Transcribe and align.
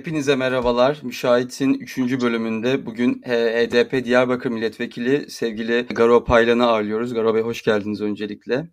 Hepinize 0.00 0.36
merhabalar. 0.36 0.98
Müşahit'in 1.02 1.74
3. 1.74 1.98
bölümünde 1.98 2.86
bugün 2.86 3.22
HDP 3.22 4.04
Diyarbakır 4.04 4.50
Milletvekili 4.50 5.30
sevgili 5.30 5.86
Garo 5.90 6.24
Paylan'ı 6.24 6.66
ağırlıyoruz. 6.66 7.14
Garo 7.14 7.34
Bey 7.34 7.42
hoş 7.42 7.62
geldiniz 7.62 8.00
öncelikle. 8.00 8.68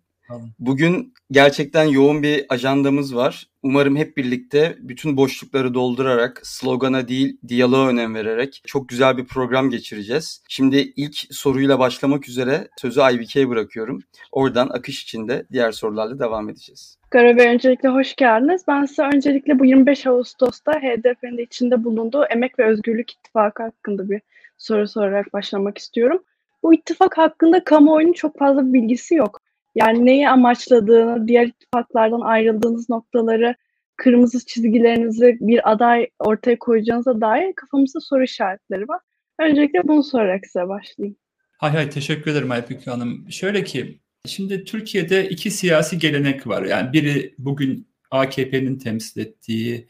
Bugün 0.58 1.14
gerçekten 1.30 1.84
yoğun 1.84 2.22
bir 2.22 2.46
ajandamız 2.48 3.16
var. 3.16 3.46
Umarım 3.62 3.96
hep 3.96 4.16
birlikte 4.16 4.76
bütün 4.80 5.16
boşlukları 5.16 5.74
doldurarak, 5.74 6.40
slogana 6.42 7.08
değil 7.08 7.38
diyaloğa 7.48 7.88
önem 7.88 8.14
vererek 8.14 8.62
çok 8.66 8.88
güzel 8.88 9.16
bir 9.16 9.24
program 9.24 9.70
geçireceğiz. 9.70 10.42
Şimdi 10.48 10.92
ilk 10.96 11.16
soruyla 11.30 11.78
başlamak 11.78 12.28
üzere 12.28 12.68
sözü 12.80 13.00
IBK'ye 13.00 13.48
bırakıyorum. 13.48 14.00
Oradan 14.32 14.68
akış 14.68 15.02
içinde 15.02 15.46
diğer 15.52 15.72
sorularla 15.72 16.18
devam 16.18 16.48
edeceğiz. 16.50 16.97
Bey 17.14 17.48
öncelikle 17.48 17.88
hoş 17.88 18.16
geldiniz. 18.16 18.62
Ben 18.68 18.84
size 18.84 19.02
öncelikle 19.02 19.58
bu 19.58 19.64
25 19.64 20.06
Ağustos'ta 20.06 20.72
HDP'nin 20.72 21.38
de 21.38 21.42
içinde 21.42 21.84
bulunduğu 21.84 22.24
Emek 22.24 22.58
ve 22.58 22.64
Özgürlük 22.64 23.12
İttifakı 23.12 23.62
hakkında 23.62 24.10
bir 24.10 24.20
soru 24.58 24.88
sorarak 24.88 25.32
başlamak 25.32 25.78
istiyorum. 25.78 26.22
Bu 26.62 26.74
ittifak 26.74 27.18
hakkında 27.18 27.64
kamuoyunun 27.64 28.12
çok 28.12 28.38
fazla 28.38 28.66
bir 28.66 28.72
bilgisi 28.72 29.14
yok. 29.14 29.40
Yani 29.74 30.06
neyi 30.06 30.28
amaçladığını, 30.28 31.28
diğer 31.28 31.46
ittifaklardan 31.46 32.20
ayrıldığınız 32.20 32.90
noktaları, 32.90 33.54
kırmızı 33.96 34.46
çizgilerinizi 34.46 35.38
bir 35.40 35.72
aday 35.72 36.06
ortaya 36.18 36.58
koyacağınıza 36.58 37.20
dair 37.20 37.52
kafamızda 37.52 38.00
soru 38.00 38.22
işaretleri 38.22 38.88
var. 38.88 39.00
Öncelikle 39.38 39.88
bunu 39.88 40.02
sorarak 40.02 40.46
size 40.46 40.68
başlayayım. 40.68 41.16
Hay 41.58 41.70
hay 41.70 41.90
teşekkür 41.90 42.30
ederim 42.30 42.50
Aybük 42.50 42.86
Hanım. 42.86 43.26
Şöyle 43.30 43.64
ki 43.64 43.98
şimdi 44.28 44.64
Türkiye'de 44.64 45.28
iki 45.28 45.50
siyasi 45.50 45.98
gelenek 45.98 46.46
var. 46.46 46.64
Yani 46.64 46.92
biri 46.92 47.34
bugün 47.38 47.88
AKP'nin 48.10 48.78
temsil 48.78 49.20
ettiği 49.20 49.88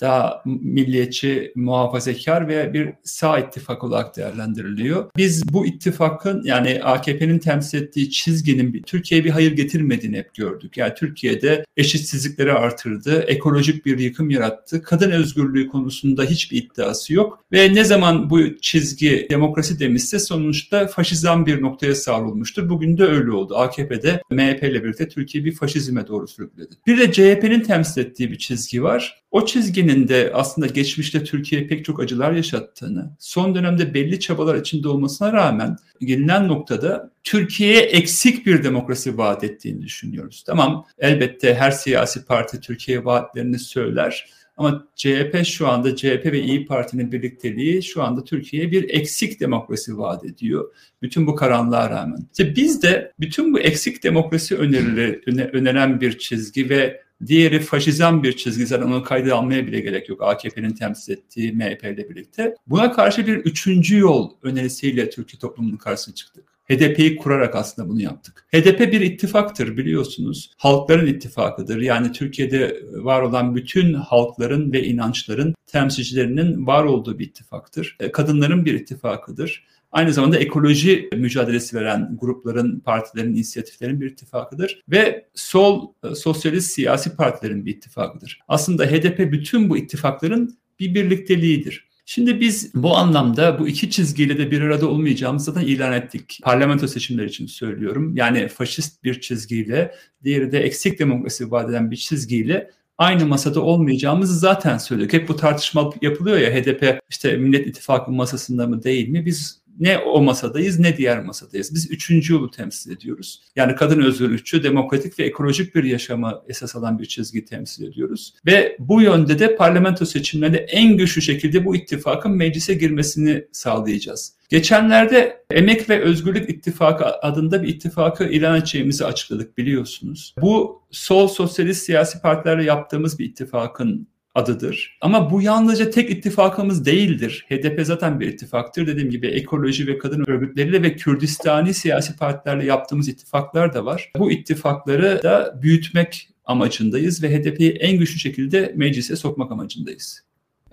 daha 0.00 0.42
milliyetçi, 0.44 1.52
muhafazakar 1.54 2.48
ve 2.48 2.72
bir 2.74 2.92
sağ 3.04 3.38
ittifak 3.38 3.84
olarak 3.84 4.16
değerlendiriliyor. 4.16 5.10
Biz 5.16 5.52
bu 5.52 5.66
ittifakın 5.66 6.42
yani 6.44 6.80
AKP'nin 6.82 7.38
temsil 7.38 7.82
ettiği 7.82 8.10
çizginin 8.10 8.82
Türkiye'ye 8.82 9.24
bir 9.24 9.30
hayır 9.30 9.52
getirmediğini 9.52 10.18
hep 10.18 10.34
gördük. 10.34 10.76
Yani 10.76 10.94
Türkiye'de 10.94 11.64
eşitsizlikleri 11.76 12.52
artırdı, 12.52 13.20
ekolojik 13.20 13.86
bir 13.86 13.98
yıkım 13.98 14.30
yarattı. 14.30 14.82
Kadın 14.82 15.10
özgürlüğü 15.10 15.68
konusunda 15.68 16.24
hiçbir 16.24 16.56
iddiası 16.56 17.14
yok 17.14 17.44
ve 17.52 17.74
ne 17.74 17.84
zaman 17.84 18.30
bu 18.30 18.60
çizgi 18.60 19.26
demokrasi 19.30 19.80
demişse 19.80 20.18
sonuçta 20.18 20.86
faşizan 20.86 21.46
bir 21.46 21.62
noktaya 21.62 21.94
savrulmuştur. 21.94 22.68
Bugün 22.68 22.98
de 22.98 23.04
öyle 23.04 23.30
oldu. 23.30 23.56
AKP'de 23.56 24.22
MHP 24.30 24.62
ile 24.62 24.84
birlikte 24.84 25.08
Türkiye 25.08 25.44
bir 25.44 25.52
faşizme 25.52 26.06
doğru 26.06 26.28
sürükledi. 26.28 26.74
Bir 26.86 26.98
de 26.98 27.12
CHP'nin 27.12 27.60
temsil 27.60 28.00
ettiği 28.00 28.30
bir 28.30 28.38
çizgi 28.38 28.82
var. 28.82 29.22
O 29.30 29.46
çizginin 29.46 30.08
de 30.08 30.30
aslında 30.34 30.66
geçmişte 30.66 31.24
Türkiye 31.24 31.66
pek 31.66 31.84
çok 31.84 32.00
acılar 32.00 32.32
yaşattığını, 32.32 33.10
son 33.18 33.54
dönemde 33.54 33.94
belli 33.94 34.20
çabalar 34.20 34.54
içinde 34.54 34.88
olmasına 34.88 35.32
rağmen 35.32 35.76
gelinen 36.00 36.48
noktada 36.48 37.10
Türkiye'ye 37.24 37.80
eksik 37.80 38.46
bir 38.46 38.64
demokrasi 38.64 39.18
vaat 39.18 39.44
ettiğini 39.44 39.82
düşünüyoruz. 39.82 40.44
Tamam 40.46 40.86
elbette 40.98 41.54
her 41.54 41.70
siyasi 41.70 42.24
parti 42.24 42.60
Türkiye 42.60 43.04
vaatlerini 43.04 43.58
söyler 43.58 44.26
ama 44.56 44.86
CHP 44.96 45.44
şu 45.44 45.68
anda 45.68 45.96
CHP 45.96 46.24
ve 46.24 46.42
İyi 46.42 46.66
Parti'nin 46.66 47.12
birlikteliği 47.12 47.82
şu 47.82 48.02
anda 48.02 48.24
Türkiye'ye 48.24 48.70
bir 48.70 48.88
eksik 48.88 49.40
demokrasi 49.40 49.98
vaat 49.98 50.24
ediyor. 50.24 50.74
Bütün 51.02 51.26
bu 51.26 51.34
karanlığa 51.34 51.90
rağmen. 51.90 52.18
İşte 52.30 52.56
biz 52.56 52.82
de 52.82 53.12
bütün 53.20 53.54
bu 53.54 53.60
eksik 53.60 54.04
demokrasi 54.04 54.56
önerileri 54.56 55.20
öneren 55.52 56.00
bir 56.00 56.18
çizgi 56.18 56.70
ve 56.70 57.02
Diğeri 57.26 57.60
faşizan 57.60 58.22
bir 58.22 58.36
çizgi 58.36 58.66
zaten 58.66 58.86
onu 58.86 59.04
kayda 59.04 59.34
almaya 59.34 59.66
bile 59.66 59.80
gerek 59.80 60.08
yok 60.08 60.22
AKP'nin 60.22 60.74
temsil 60.74 61.12
ettiği 61.12 61.52
MHP 61.52 61.84
ile 61.84 62.10
birlikte. 62.10 62.54
Buna 62.66 62.92
karşı 62.92 63.26
bir 63.26 63.36
üçüncü 63.36 63.98
yol 63.98 64.30
önerisiyle 64.42 65.10
Türkiye 65.10 65.40
toplumunun 65.40 65.76
karşısına 65.76 66.14
çıktık. 66.14 66.50
HDP'yi 66.70 67.16
kurarak 67.16 67.54
aslında 67.54 67.88
bunu 67.88 68.02
yaptık. 68.02 68.46
HDP 68.54 68.80
bir 68.80 69.00
ittifaktır 69.00 69.76
biliyorsunuz. 69.76 70.50
Halkların 70.56 71.06
ittifakıdır. 71.06 71.80
Yani 71.80 72.12
Türkiye'de 72.12 72.82
var 72.92 73.22
olan 73.22 73.54
bütün 73.54 73.94
halkların 73.94 74.72
ve 74.72 74.84
inançların 74.84 75.54
temsilcilerinin 75.66 76.66
var 76.66 76.84
olduğu 76.84 77.18
bir 77.18 77.26
ittifaktır. 77.26 77.96
E, 78.00 78.12
kadınların 78.12 78.64
bir 78.64 78.74
ittifakıdır 78.74 79.64
aynı 79.92 80.12
zamanda 80.12 80.38
ekoloji 80.38 81.10
mücadelesi 81.16 81.76
veren 81.76 82.16
grupların, 82.20 82.80
partilerin, 82.80 83.34
inisiyatiflerin 83.34 84.00
bir 84.00 84.10
ittifakıdır 84.10 84.82
ve 84.88 85.28
sol 85.34 85.92
e, 86.04 86.14
sosyalist 86.14 86.72
siyasi 86.72 87.16
partilerin 87.16 87.66
bir 87.66 87.76
ittifakıdır. 87.76 88.40
Aslında 88.48 88.86
HDP 88.86 89.18
bütün 89.18 89.70
bu 89.70 89.76
ittifakların 89.76 90.58
bir 90.80 90.94
birlikteliğidir. 90.94 91.90
Şimdi 92.04 92.40
biz 92.40 92.74
bu 92.74 92.96
anlamda 92.96 93.58
bu 93.58 93.68
iki 93.68 93.90
çizgiyle 93.90 94.38
de 94.38 94.50
bir 94.50 94.60
arada 94.60 94.88
olmayacağımızı 94.88 95.52
zaten 95.52 95.66
ilan 95.66 95.92
ettik. 95.92 96.40
Parlamento 96.42 96.88
seçimleri 96.88 97.26
için 97.26 97.46
söylüyorum. 97.46 98.16
Yani 98.16 98.48
faşist 98.48 99.04
bir 99.04 99.20
çizgiyle, 99.20 99.94
diğeri 100.24 100.52
de 100.52 100.60
eksik 100.60 100.98
demokrasi 100.98 101.50
vaat 101.50 101.70
eden 101.70 101.90
bir 101.90 101.96
çizgiyle 101.96 102.70
aynı 102.98 103.26
masada 103.26 103.60
olmayacağımızı 103.60 104.38
zaten 104.38 104.78
söyledik. 104.78 105.12
Hep 105.12 105.28
bu 105.28 105.36
tartışma 105.36 105.90
yapılıyor 106.02 106.38
ya 106.38 106.50
HDP 106.50 107.00
işte 107.10 107.36
Millet 107.36 107.66
İttifakı 107.66 108.12
masasında 108.12 108.66
mı 108.66 108.82
değil 108.82 109.08
mi? 109.08 109.26
Biz 109.26 109.59
ne 109.80 109.98
o 109.98 110.22
masadayız 110.22 110.78
ne 110.78 110.96
diğer 110.96 111.24
masadayız. 111.24 111.74
Biz 111.74 111.90
üçüncü 111.90 112.32
yolu 112.32 112.50
temsil 112.50 112.90
ediyoruz. 112.90 113.42
Yani 113.56 113.74
kadın 113.74 114.02
özgürlükçü, 114.02 114.62
demokratik 114.62 115.18
ve 115.18 115.24
ekolojik 115.24 115.74
bir 115.74 115.84
yaşamı 115.84 116.42
esas 116.48 116.76
alan 116.76 116.98
bir 116.98 117.06
çizgi 117.06 117.44
temsil 117.44 117.84
ediyoruz. 117.84 118.34
Ve 118.46 118.76
bu 118.78 119.02
yönde 119.02 119.38
de 119.38 119.56
parlamento 119.56 120.06
seçimlerinde 120.06 120.58
en 120.58 120.96
güçlü 120.96 121.22
şekilde 121.22 121.64
bu 121.64 121.76
ittifakın 121.76 122.32
meclise 122.32 122.74
girmesini 122.74 123.44
sağlayacağız. 123.52 124.40
Geçenlerde 124.48 125.44
Emek 125.50 125.90
ve 125.90 126.00
Özgürlük 126.00 126.50
İttifakı 126.50 127.04
adında 127.04 127.62
bir 127.62 127.68
ittifakı 127.68 128.24
ilan 128.24 128.56
edeceğimizi 128.56 129.04
açıkladık 129.04 129.58
biliyorsunuz. 129.58 130.34
Bu 130.40 130.82
sol 130.90 131.28
sosyalist 131.28 131.82
siyasi 131.82 132.20
partilerle 132.20 132.64
yaptığımız 132.64 133.18
bir 133.18 133.24
ittifakın 133.24 134.08
adıdır. 134.34 134.98
Ama 135.00 135.30
bu 135.30 135.42
yalnızca 135.42 135.90
tek 135.90 136.10
ittifakımız 136.10 136.86
değildir. 136.86 137.46
HDP 137.48 137.86
zaten 137.86 138.20
bir 138.20 138.28
ittifaktır. 138.28 138.86
Dediğim 138.86 139.10
gibi 139.10 139.26
ekoloji 139.26 139.86
ve 139.86 139.98
kadın 139.98 140.24
örgütleriyle 140.26 140.82
ve 140.82 140.96
Kürdistani 140.96 141.74
siyasi 141.74 142.16
partilerle 142.16 142.64
yaptığımız 142.64 143.08
ittifaklar 143.08 143.74
da 143.74 143.84
var. 143.84 144.12
Bu 144.18 144.32
ittifakları 144.32 145.20
da 145.22 145.58
büyütmek 145.62 146.28
amacındayız 146.44 147.22
ve 147.22 147.36
HDP'yi 147.36 147.70
en 147.70 147.98
güçlü 147.98 148.18
şekilde 148.18 148.72
meclise 148.76 149.16
sokmak 149.16 149.52
amacındayız. 149.52 150.22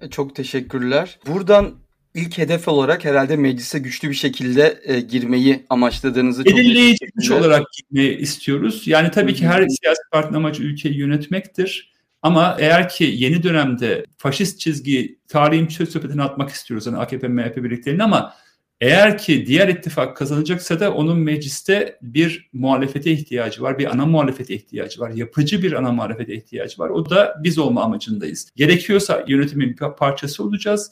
E, 0.02 0.10
çok 0.10 0.36
teşekkürler. 0.36 1.20
Buradan 1.28 1.74
ilk 2.14 2.38
hedef 2.38 2.68
olarak 2.68 3.06
herhalde 3.06 3.36
meclise 3.36 3.80
güçlü 3.80 4.10
bir 4.10 4.16
şekilde 4.16 4.80
e, 4.84 5.00
girmeyi 5.00 5.66
amaçladığınızı 5.70 6.44
çok 6.44 6.58
Belirleyici 6.58 7.06
güç 7.16 7.32
olarak 7.32 7.64
gitmeyi 7.78 8.18
istiyoruz. 8.18 8.88
Yani 8.88 9.12
tabii 9.12 9.34
ki 9.34 9.48
her 9.48 9.68
siyasi 9.68 10.02
partinin 10.12 10.38
amacı 10.38 10.64
ülkeyi 10.64 10.98
yönetmektir. 10.98 11.97
Ama 12.28 12.56
eğer 12.60 12.90
ki 12.90 13.14
yeni 13.18 13.44
dönemde 13.44 14.06
faşist 14.18 14.60
çizgi 14.60 15.20
tarihin 15.28 15.68
çöz 15.68 15.90
sohbetine 15.90 16.24
atmak 16.24 16.50
istiyoruz 16.50 16.86
yani 16.86 16.98
AKP 16.98 17.28
MHP 17.28 17.58
birlikteliğini 17.58 18.04
ama 18.04 18.34
eğer 18.82 19.18
ki 19.18 19.46
diğer 19.48 19.68
ittifak 19.68 20.18
kazanacaksa 20.18 20.80
da 20.80 20.94
onun 20.94 21.20
mecliste 21.20 22.00
bir 22.02 22.50
muhalefete 22.54 23.12
ihtiyacı 23.12 23.62
var, 23.62 23.80
bir 23.80 23.92
ana 23.92 24.06
muhalefete 24.06 24.56
ihtiyacı 24.56 25.00
var, 25.00 25.10
yapıcı 25.10 25.64
bir 25.64 25.72
ana 25.74 25.92
muhalefete 25.92 26.36
ihtiyacı 26.36 26.82
var. 26.82 26.90
O 26.90 27.10
da 27.10 27.36
biz 27.44 27.58
olma 27.58 27.84
amacındayız. 27.84 28.52
Gerekiyorsa 28.56 29.26
yönetimin 29.28 29.70
bir 29.70 29.96
parçası 29.98 30.44
olacağız. 30.44 30.92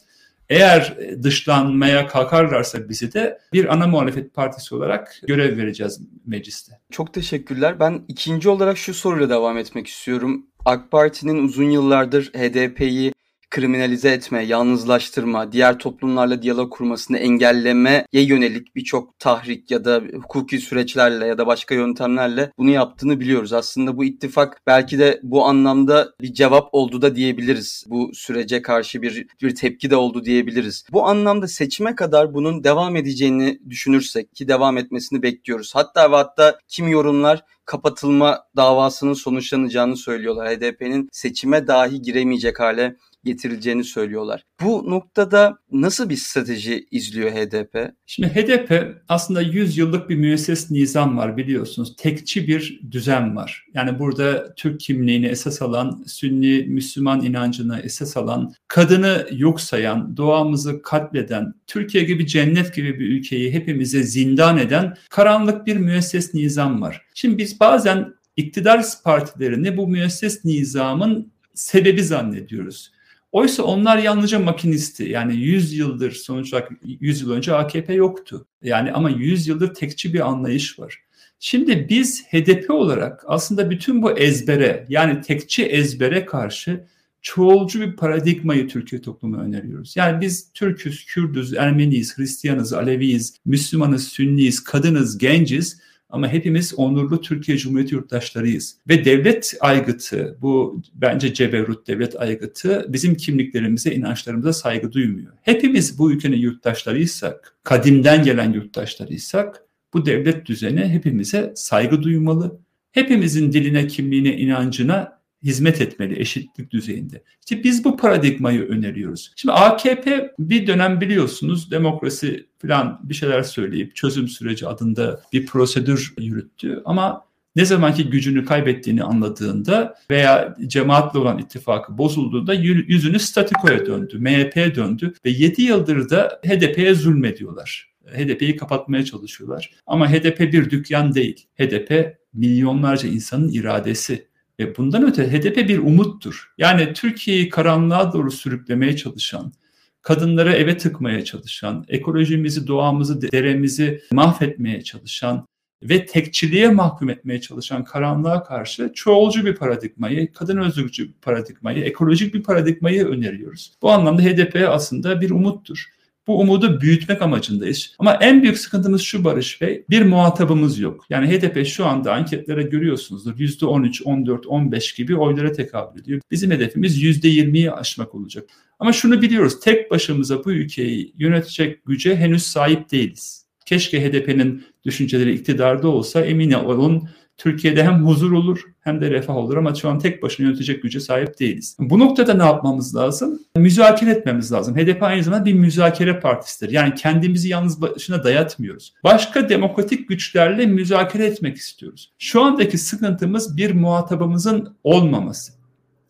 Eğer 0.50 0.98
dışlanmaya 1.24 2.08
kalkarlarsa 2.08 2.90
bizi 2.90 3.14
de 3.14 3.40
bir 3.54 3.74
ana 3.74 3.88
muhalefet 3.88 4.34
partisi 4.34 4.76
olarak 4.76 5.22
görev 5.28 5.58
vereceğiz 5.58 6.02
mecliste. 6.26 6.80
Çok 6.92 7.14
teşekkürler. 7.14 7.80
Ben 7.80 8.02
ikinci 8.08 8.50
olarak 8.50 8.78
şu 8.78 8.94
soruyla 8.94 9.30
devam 9.30 9.58
etmek 9.58 9.88
istiyorum. 9.88 10.46
AK 10.66 10.92
Parti'nin 10.92 11.44
uzun 11.44 11.70
yıllardır 11.70 12.26
HDP'yi 12.26 13.15
kriminalize 13.50 14.10
etme, 14.10 14.44
yalnızlaştırma, 14.46 15.52
diğer 15.52 15.80
toplumlarla 15.80 16.42
diyalog 16.42 16.74
kurmasını 16.74 17.18
engellemeye 17.18 18.06
yönelik 18.12 18.76
birçok 18.76 19.20
tahrik 19.20 19.72
ya 19.72 19.86
da 19.86 20.02
hukuki 20.14 20.60
süreçlerle 20.60 21.26
ya 21.26 21.38
da 21.38 21.48
başka 21.48 21.76
yöntemlerle 21.76 22.52
bunu 22.58 22.70
yaptığını 22.70 23.20
biliyoruz. 23.20 23.54
Aslında 23.54 23.98
bu 23.98 24.06
ittifak 24.06 24.62
belki 24.68 25.00
de 25.00 25.20
bu 25.24 25.46
anlamda 25.46 26.14
bir 26.22 26.34
cevap 26.34 26.70
oldu 26.72 27.02
da 27.02 27.16
diyebiliriz. 27.16 27.84
Bu 27.88 28.12
sürece 28.14 28.62
karşı 28.62 29.02
bir 29.02 29.28
bir 29.42 29.56
tepki 29.56 29.90
de 29.90 29.96
oldu 29.96 30.26
diyebiliriz. 30.26 30.86
Bu 30.92 31.08
anlamda 31.08 31.48
seçime 31.48 31.96
kadar 31.96 32.34
bunun 32.34 32.64
devam 32.64 32.96
edeceğini 32.96 33.60
düşünürsek 33.70 34.36
ki 34.36 34.48
devam 34.48 34.78
etmesini 34.78 35.22
bekliyoruz. 35.22 35.76
Hatta 35.76 36.12
ve 36.12 36.16
hatta 36.16 36.60
kim 36.68 36.88
yorumlar 36.88 37.44
kapatılma 37.66 38.44
davasının 38.56 39.14
sonuçlanacağını 39.14 39.98
söylüyorlar. 39.98 40.50
HDP'nin 40.50 41.10
seçime 41.12 41.68
dahi 41.68 42.02
giremeyecek 42.02 42.60
hale 42.60 42.96
getirileceğini 43.26 43.84
söylüyorlar. 43.84 44.44
Bu 44.62 44.90
noktada 44.90 45.58
nasıl 45.72 46.10
bir 46.10 46.16
strateji 46.16 46.88
izliyor 46.92 47.32
HDP? 47.32 47.92
Şimdi 48.06 48.28
HDP 48.28 48.96
aslında 49.10 49.42
100 49.42 49.78
yıllık 49.78 50.10
bir 50.10 50.16
müesses 50.16 50.72
nizam 50.72 51.18
var 51.18 51.38
biliyorsunuz. 51.38 51.96
Tekçi 51.98 52.48
bir 52.48 52.82
düzen 52.92 53.36
var. 53.36 53.66
Yani 53.74 54.00
burada 54.00 54.56
Türk 54.56 54.80
kimliğini 54.80 55.26
esas 55.26 55.62
alan, 55.62 56.04
Sünni 56.08 56.66
Müslüman 56.68 57.24
inancını 57.24 57.80
esas 57.80 58.18
alan, 58.18 58.54
kadını 58.68 59.28
yok 59.32 59.62
sayan, 59.62 60.18
doğamızı 60.18 60.82
katleden, 60.82 61.54
Türkiye 61.68 62.04
gibi 62.04 62.28
cennet 62.28 62.76
gibi 62.76 63.00
bir 63.00 63.06
ülkeyi 63.06 63.54
hepimize 63.54 64.04
zindan 64.04 64.58
eden 64.58 64.94
karanlık 65.10 65.68
bir 65.68 65.78
müesses 65.78 66.34
nizam 66.34 66.82
var. 66.82 67.02
Şimdi 67.14 67.38
biz 67.38 67.60
bazen 67.60 68.14
iktidar 68.38 68.86
partilerini 69.04 69.78
bu 69.78 69.88
müesses 69.88 70.46
nizamın 70.46 71.32
sebebi 71.54 72.04
zannediyoruz. 72.04 72.95
Oysa 73.32 73.64
onlar 73.64 73.98
yalnızca 73.98 74.40
makinisti. 74.40 75.04
Yani 75.04 75.36
100 75.36 75.74
yıldır 75.74 76.12
sonuç 76.12 76.54
olarak 76.54 76.72
100 76.84 77.22
yıl 77.22 77.32
önce 77.32 77.56
AKP 77.56 77.94
yoktu. 77.94 78.48
Yani 78.62 78.92
ama 78.92 79.10
100 79.10 79.48
yıldır 79.48 79.74
tekçi 79.74 80.14
bir 80.14 80.28
anlayış 80.28 80.80
var. 80.80 81.06
Şimdi 81.40 81.90
biz 81.90 82.26
HDP 82.26 82.70
olarak 82.70 83.24
aslında 83.28 83.70
bütün 83.70 84.02
bu 84.02 84.12
ezbere 84.12 84.86
yani 84.90 85.22
tekçi 85.22 85.66
ezbere 85.66 86.26
karşı 86.26 86.86
çoğulcu 87.22 87.82
bir 87.82 87.96
paradigmayı 87.96 88.68
Türkiye 88.68 89.02
toplumu 89.02 89.38
öneriyoruz. 89.38 89.96
Yani 89.96 90.22
biz 90.22 90.52
Türküz, 90.54 91.06
Kürdüz, 91.06 91.54
Ermeniyiz, 91.54 92.18
Hristiyanız, 92.18 92.74
Aleviyiz, 92.74 93.38
Müslümanız, 93.46 94.08
Sünniyiz, 94.08 94.64
kadınız, 94.64 95.18
genciz 95.18 95.80
ama 96.10 96.28
hepimiz 96.28 96.74
onurlu 96.78 97.22
Türkiye 97.22 97.58
Cumhuriyeti 97.58 97.96
yurttaşlarıyız. 97.96 98.78
Ve 98.90 99.06
devlet 99.06 99.54
aygıtı, 99.60 100.38
bu 100.42 100.82
bence 100.94 101.34
ceberut 101.34 101.88
devlet 101.88 102.22
aygıtı 102.22 102.86
bizim 102.90 103.16
kimliklerimize, 103.16 103.96
inançlarımıza 103.96 104.54
saygı 104.54 104.92
duymuyor. 104.92 105.34
Hepimiz 105.42 106.00
bu 106.00 106.12
ülkenin 106.12 106.38
yurttaşlarıysak, 106.38 107.58
kadimden 107.64 108.24
gelen 108.24 108.54
yurttaşlarıysak 108.54 109.64
bu 109.94 110.06
devlet 110.06 110.46
düzeni 110.46 110.88
hepimize 110.88 111.54
saygı 111.56 112.04
duymalı. 112.04 112.60
Hepimizin 112.92 113.52
diline, 113.52 113.88
kimliğine, 113.88 114.38
inancına 114.38 115.15
hizmet 115.46 115.82
etmeli 115.82 116.20
eşitlik 116.20 116.72
düzeyinde. 116.72 117.24
İşte 117.40 117.64
biz 117.64 117.84
bu 117.84 117.98
paradigmayı 117.98 118.68
öneriyoruz. 118.68 119.32
Şimdi 119.36 119.54
AKP 119.54 120.34
bir 120.40 120.68
dönem 120.68 121.02
biliyorsunuz 121.02 121.72
demokrasi 121.72 122.48
falan 122.62 123.00
bir 123.04 123.14
şeyler 123.14 123.44
söyleyip 123.44 123.96
çözüm 123.96 124.28
süreci 124.28 124.68
adında 124.68 125.22
bir 125.34 125.46
prosedür 125.46 126.14
yürüttü 126.18 126.82
ama 126.86 127.26
ne 127.56 127.66
zamanki 127.66 128.10
gücünü 128.10 128.46
kaybettiğini 128.46 129.04
anladığında 129.04 129.96
veya 130.10 130.56
cemaatle 130.68 131.20
olan 131.20 131.38
ittifakı 131.38 131.98
bozulduğunda 131.98 132.54
yüzünü 132.54 133.20
statikoya 133.20 133.86
döndü, 133.86 134.20
MHP'ye 134.20 134.76
döndü 134.76 135.14
ve 135.26 135.30
7 135.30 135.62
yıldır 135.62 136.10
da 136.10 136.42
HDP'ye 136.46 136.96
zulmediyorlar. 136.96 137.96
HDP'yi 138.08 138.56
kapatmaya 138.56 139.06
çalışıyorlar. 139.06 139.72
Ama 139.88 140.12
HDP 140.12 140.40
bir 140.40 140.70
dükkan 140.70 141.16
değil. 141.16 141.48
HDP 141.60 142.18
milyonlarca 142.34 143.10
insanın 143.10 143.50
iradesi. 143.50 144.28
Ve 144.60 144.78
bundan 144.78 145.08
öte 145.08 145.32
HDP 145.32 145.58
bir 145.58 145.78
umuttur. 145.78 146.54
Yani 146.58 146.94
Türkiye'yi 146.94 147.50
karanlığa 147.50 148.14
doğru 148.14 148.32
sürüklemeye 148.32 148.96
çalışan, 148.96 149.54
kadınları 150.02 150.54
eve 150.54 150.78
tıkmaya 150.78 151.26
çalışan, 151.26 151.86
ekolojimizi, 151.88 152.68
doğamızı, 152.68 153.22
deremizi 153.22 154.02
mahvetmeye 154.12 154.82
çalışan 154.82 155.48
ve 155.84 156.06
tekçiliğe 156.06 156.70
mahkum 156.70 157.10
etmeye 157.10 157.42
çalışan 157.42 157.84
karanlığa 157.84 158.44
karşı 158.44 158.92
çoğulcu 158.96 159.46
bir 159.46 159.56
paradigmayı, 159.56 160.34
kadın 160.34 160.58
özgürlükçü 160.58 161.08
bir 161.08 161.14
paradigmayı, 161.14 161.84
ekolojik 161.84 162.34
bir 162.34 162.44
paradigmayı 162.44 163.06
öneriyoruz. 163.06 163.74
Bu 163.82 163.92
anlamda 163.92 164.22
HDP 164.22 164.68
aslında 164.70 165.22
bir 165.22 165.30
umuttur. 165.30 165.86
Bu 166.28 166.40
umudu 166.40 166.82
büyütmek 166.82 167.22
amacındayız. 167.22 167.96
Ama 168.00 168.14
en 168.14 168.42
büyük 168.42 168.58
sıkıntımız 168.58 169.02
şu 169.02 169.24
Barış 169.24 169.62
Bey, 169.62 169.86
bir 169.90 170.02
muhatabımız 170.02 170.80
yok. 170.80 171.06
Yani 171.10 171.28
HDP 171.28 171.68
şu 171.68 171.86
anda 171.86 172.14
anketlere 172.14 172.64
görüyorsunuzdur. 172.64 173.36
%13, 173.40 174.04
14, 174.04 174.48
15 174.48 174.94
gibi 174.96 175.16
oylara 175.16 175.52
tekabül 175.52 176.02
ediyor. 176.02 176.22
Bizim 176.32 176.52
hedefimiz 176.52 177.04
%20'yi 177.04 177.72
aşmak 177.72 178.16
olacak. 178.16 178.50
Ama 178.80 178.94
şunu 178.94 179.22
biliyoruz, 179.22 179.60
tek 179.60 179.92
başımıza 179.92 180.46
bu 180.46 180.52
ülkeyi 180.52 181.14
yönetecek 181.18 181.86
güce 181.86 182.16
henüz 182.16 182.44
sahip 182.44 182.92
değiliz. 182.92 183.46
Keşke 183.66 184.06
HDP'nin 184.06 184.64
düşünceleri 184.86 185.34
iktidarda 185.34 185.88
olsa 185.88 186.22
emin 186.22 186.52
olun 186.52 187.10
Türkiye'de 187.38 187.84
hem 187.84 188.06
huzur 188.06 188.32
olur 188.32 188.62
hem 188.82 189.02
de 189.02 189.12
refah 189.12 189.36
olur 189.36 189.58
ama 189.58 189.76
şu 189.76 189.90
an 189.90 190.00
tek 190.00 190.24
başına 190.24 190.48
yönetecek 190.48 190.84
güce 190.84 191.00
sahip 191.00 191.40
değiliz. 191.40 191.78
Bu 191.80 192.00
noktada 192.00 192.34
ne 192.34 192.44
yapmamız 192.44 192.96
lazım? 192.96 193.40
Müzakere 193.56 194.12
etmemiz 194.12 194.52
lazım. 194.52 194.78
HDP 194.78 195.04
aynı 195.04 195.24
zamanda 195.24 195.46
bir 195.46 195.54
müzakere 195.54 196.20
partisidir. 196.20 196.72
Yani 196.72 196.96
kendimizi 196.96 197.50
yalnız 197.50 197.82
başına 197.82 198.24
dayatmıyoruz. 198.24 198.94
Başka 199.04 199.50
demokratik 199.50 200.10
güçlerle 200.10 200.66
müzakere 200.66 201.26
etmek 201.26 201.58
istiyoruz. 201.58 202.14
Şu 202.20 202.42
andaki 202.42 202.78
sıkıntımız 202.78 203.58
bir 203.58 203.72
muhatabımızın 203.72 204.76
olmaması 204.84 205.54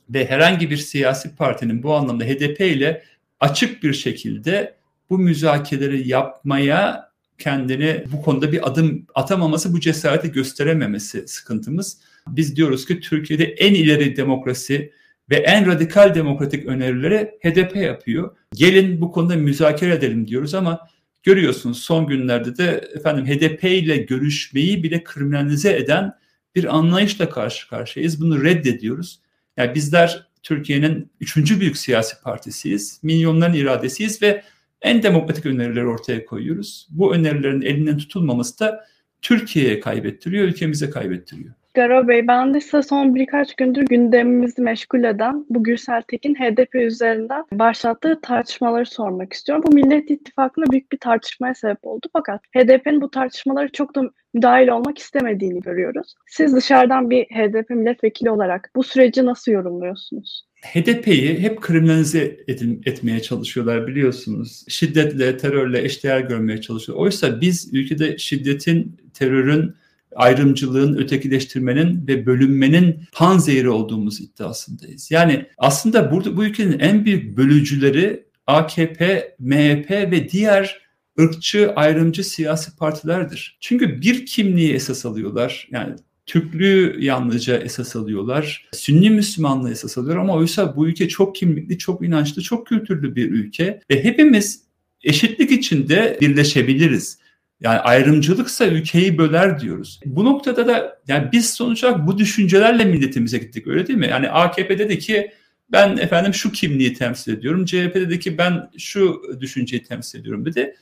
ve 0.09 0.29
herhangi 0.29 0.69
bir 0.69 0.77
siyasi 0.77 1.35
partinin 1.35 1.83
bu 1.83 1.95
anlamda 1.95 2.23
HDP 2.23 2.61
ile 2.61 3.03
açık 3.39 3.83
bir 3.83 3.93
şekilde 3.93 4.75
bu 5.09 5.17
müzakereleri 5.17 6.07
yapmaya 6.07 7.09
kendini 7.37 8.03
bu 8.11 8.21
konuda 8.21 8.51
bir 8.51 8.69
adım 8.69 9.07
atamaması, 9.15 9.73
bu 9.73 9.79
cesareti 9.79 10.31
gösterememesi 10.31 11.27
sıkıntımız. 11.27 11.97
Biz 12.27 12.55
diyoruz 12.55 12.85
ki 12.85 12.99
Türkiye'de 12.99 13.43
en 13.43 13.73
ileri 13.73 14.15
demokrasi 14.15 14.91
ve 15.29 15.35
en 15.35 15.67
radikal 15.67 16.15
demokratik 16.15 16.65
önerileri 16.65 17.31
HDP 17.41 17.75
yapıyor. 17.75 18.35
Gelin 18.53 19.01
bu 19.01 19.11
konuda 19.11 19.35
müzakere 19.35 19.93
edelim 19.93 20.27
diyoruz 20.27 20.53
ama 20.53 20.79
görüyorsunuz 21.23 21.81
son 21.81 22.07
günlerde 22.07 22.57
de 22.57 22.89
efendim 22.95 23.25
HDP 23.25 23.63
ile 23.63 23.97
görüşmeyi 23.97 24.83
bile 24.83 25.03
kriminalize 25.03 25.77
eden 25.77 26.13
bir 26.55 26.75
anlayışla 26.75 27.29
karşı 27.29 27.69
karşıyayız. 27.69 28.21
Bunu 28.21 28.43
reddediyoruz. 28.43 29.19
Yani 29.57 29.75
bizler 29.75 30.27
Türkiye'nin 30.43 31.11
üçüncü 31.19 31.59
büyük 31.59 31.77
siyasi 31.77 32.21
partisiyiz. 32.21 32.99
Milyonların 33.03 33.53
iradesiyiz 33.53 34.21
ve 34.21 34.43
en 34.85 35.03
demokratik 35.03 35.45
önerileri 35.45 35.87
ortaya 35.87 36.25
koyuyoruz. 36.25 36.87
Bu 36.89 37.15
önerilerin 37.15 37.61
elinden 37.61 37.97
tutulmaması 37.97 38.59
da 38.59 38.85
Türkiye'ye 39.21 39.79
kaybettiriyor, 39.79 40.47
ülkemize 40.47 40.89
kaybettiriyor. 40.89 41.53
Garo 41.73 42.07
Bey, 42.07 42.27
ben 42.27 42.53
de 42.53 42.61
size 42.61 42.81
son 42.81 43.15
birkaç 43.15 43.55
gündür 43.55 43.85
gündemimizi 43.85 44.61
meşgul 44.61 45.03
eden 45.03 45.45
bu 45.49 45.63
Gürsel 45.63 46.01
Tekin 46.07 46.35
HDP 46.35 46.75
üzerinden 46.75 47.43
başlattığı 47.51 48.21
tartışmaları 48.21 48.85
sormak 48.85 49.33
istiyorum. 49.33 49.63
Bu 49.67 49.75
Millet 49.75 50.11
İttifakı'nda 50.11 50.71
büyük 50.71 50.91
bir 50.91 50.97
tartışmaya 50.97 51.55
sebep 51.55 51.77
oldu 51.81 52.07
fakat 52.13 52.41
HDP'nin 52.57 53.01
bu 53.01 53.11
tartışmaları 53.11 53.71
çok 53.71 53.95
da 53.95 54.01
müdahil 54.33 54.67
olmak 54.67 54.97
istemediğini 54.97 55.61
görüyoruz. 55.61 56.15
Siz 56.27 56.55
dışarıdan 56.55 57.09
bir 57.09 57.25
HDP 57.25 57.69
milletvekili 57.69 58.29
olarak 58.29 58.71
bu 58.75 58.83
süreci 58.83 59.25
nasıl 59.25 59.51
yorumluyorsunuz? 59.51 60.45
HDP'yi 60.73 61.39
hep 61.39 61.61
kriminalize 61.61 62.37
edin, 62.47 62.81
etmeye 62.85 63.21
çalışıyorlar 63.21 63.87
biliyorsunuz. 63.87 64.65
Şiddetle, 64.67 65.37
terörle 65.37 65.83
eşdeğer 65.83 66.19
görmeye 66.19 66.61
çalışıyor. 66.61 66.97
Oysa 66.97 67.41
biz 67.41 67.73
ülkede 67.73 68.17
şiddetin, 68.17 68.97
terörün, 69.13 69.75
ayrımcılığın, 70.15 70.97
ötekileştirmenin 70.97 72.07
ve 72.07 72.25
bölünmenin 72.25 73.03
panzehiri 73.13 73.69
olduğumuz 73.69 74.21
iddiasındayız. 74.21 75.11
Yani 75.11 75.45
aslında 75.57 76.11
burada 76.11 76.37
bu 76.37 76.45
ülkenin 76.45 76.79
en 76.79 77.05
büyük 77.05 77.37
bölücüleri 77.37 78.25
AKP, 78.47 79.35
MHP 79.39 79.91
ve 79.91 80.29
diğer 80.29 80.81
ırkçı, 81.19 81.73
ayrımcı 81.75 82.23
siyasi 82.23 82.77
partilerdir. 82.77 83.57
Çünkü 83.59 84.01
bir 84.01 84.25
kimliği 84.25 84.73
esas 84.73 85.05
alıyorlar. 85.05 85.67
Yani 85.71 85.95
Türklüğü 86.25 86.97
yalnızca 86.99 87.57
esas 87.57 87.95
alıyorlar. 87.95 88.69
Sünni 88.71 89.09
Müslümanlığı 89.09 89.71
esas 89.71 89.97
alıyor 89.97 90.17
ama 90.17 90.33
oysa 90.33 90.75
bu 90.75 90.87
ülke 90.87 91.07
çok 91.07 91.35
kimlikli, 91.35 91.77
çok 91.77 92.05
inançlı, 92.05 92.41
çok 92.41 92.67
kültürlü 92.67 93.15
bir 93.15 93.31
ülke 93.31 93.81
ve 93.91 94.03
hepimiz 94.03 94.61
eşitlik 95.03 95.51
içinde 95.51 96.17
birleşebiliriz. 96.21 97.19
Yani 97.61 97.79
ayrımcılıksa 97.79 98.67
ülkeyi 98.67 99.17
böler 99.17 99.59
diyoruz. 99.59 99.99
Bu 100.05 100.25
noktada 100.25 100.67
da 100.67 100.99
yani 101.07 101.29
biz 101.31 101.53
sonuç 101.53 101.83
olarak 101.83 102.07
bu 102.07 102.17
düşüncelerle 102.17 102.85
milletimize 102.85 103.37
gittik 103.37 103.67
öyle 103.67 103.87
değil 103.87 103.99
mi? 103.99 104.07
Yani 104.07 104.29
AKP 104.29 104.79
dedi 104.79 104.99
ki 104.99 105.31
ben 105.71 105.97
efendim 105.97 106.33
şu 106.33 106.51
kimliği 106.51 106.93
temsil 106.93 107.33
ediyorum. 107.33 107.65
CHP 107.65 107.95
dedi 107.95 108.19
ki 108.19 108.37
ben 108.37 108.69
şu 108.77 109.21
düşünceyi 109.39 109.83
temsil 109.83 110.19
ediyorum 110.19 110.45
dedi 110.45 110.75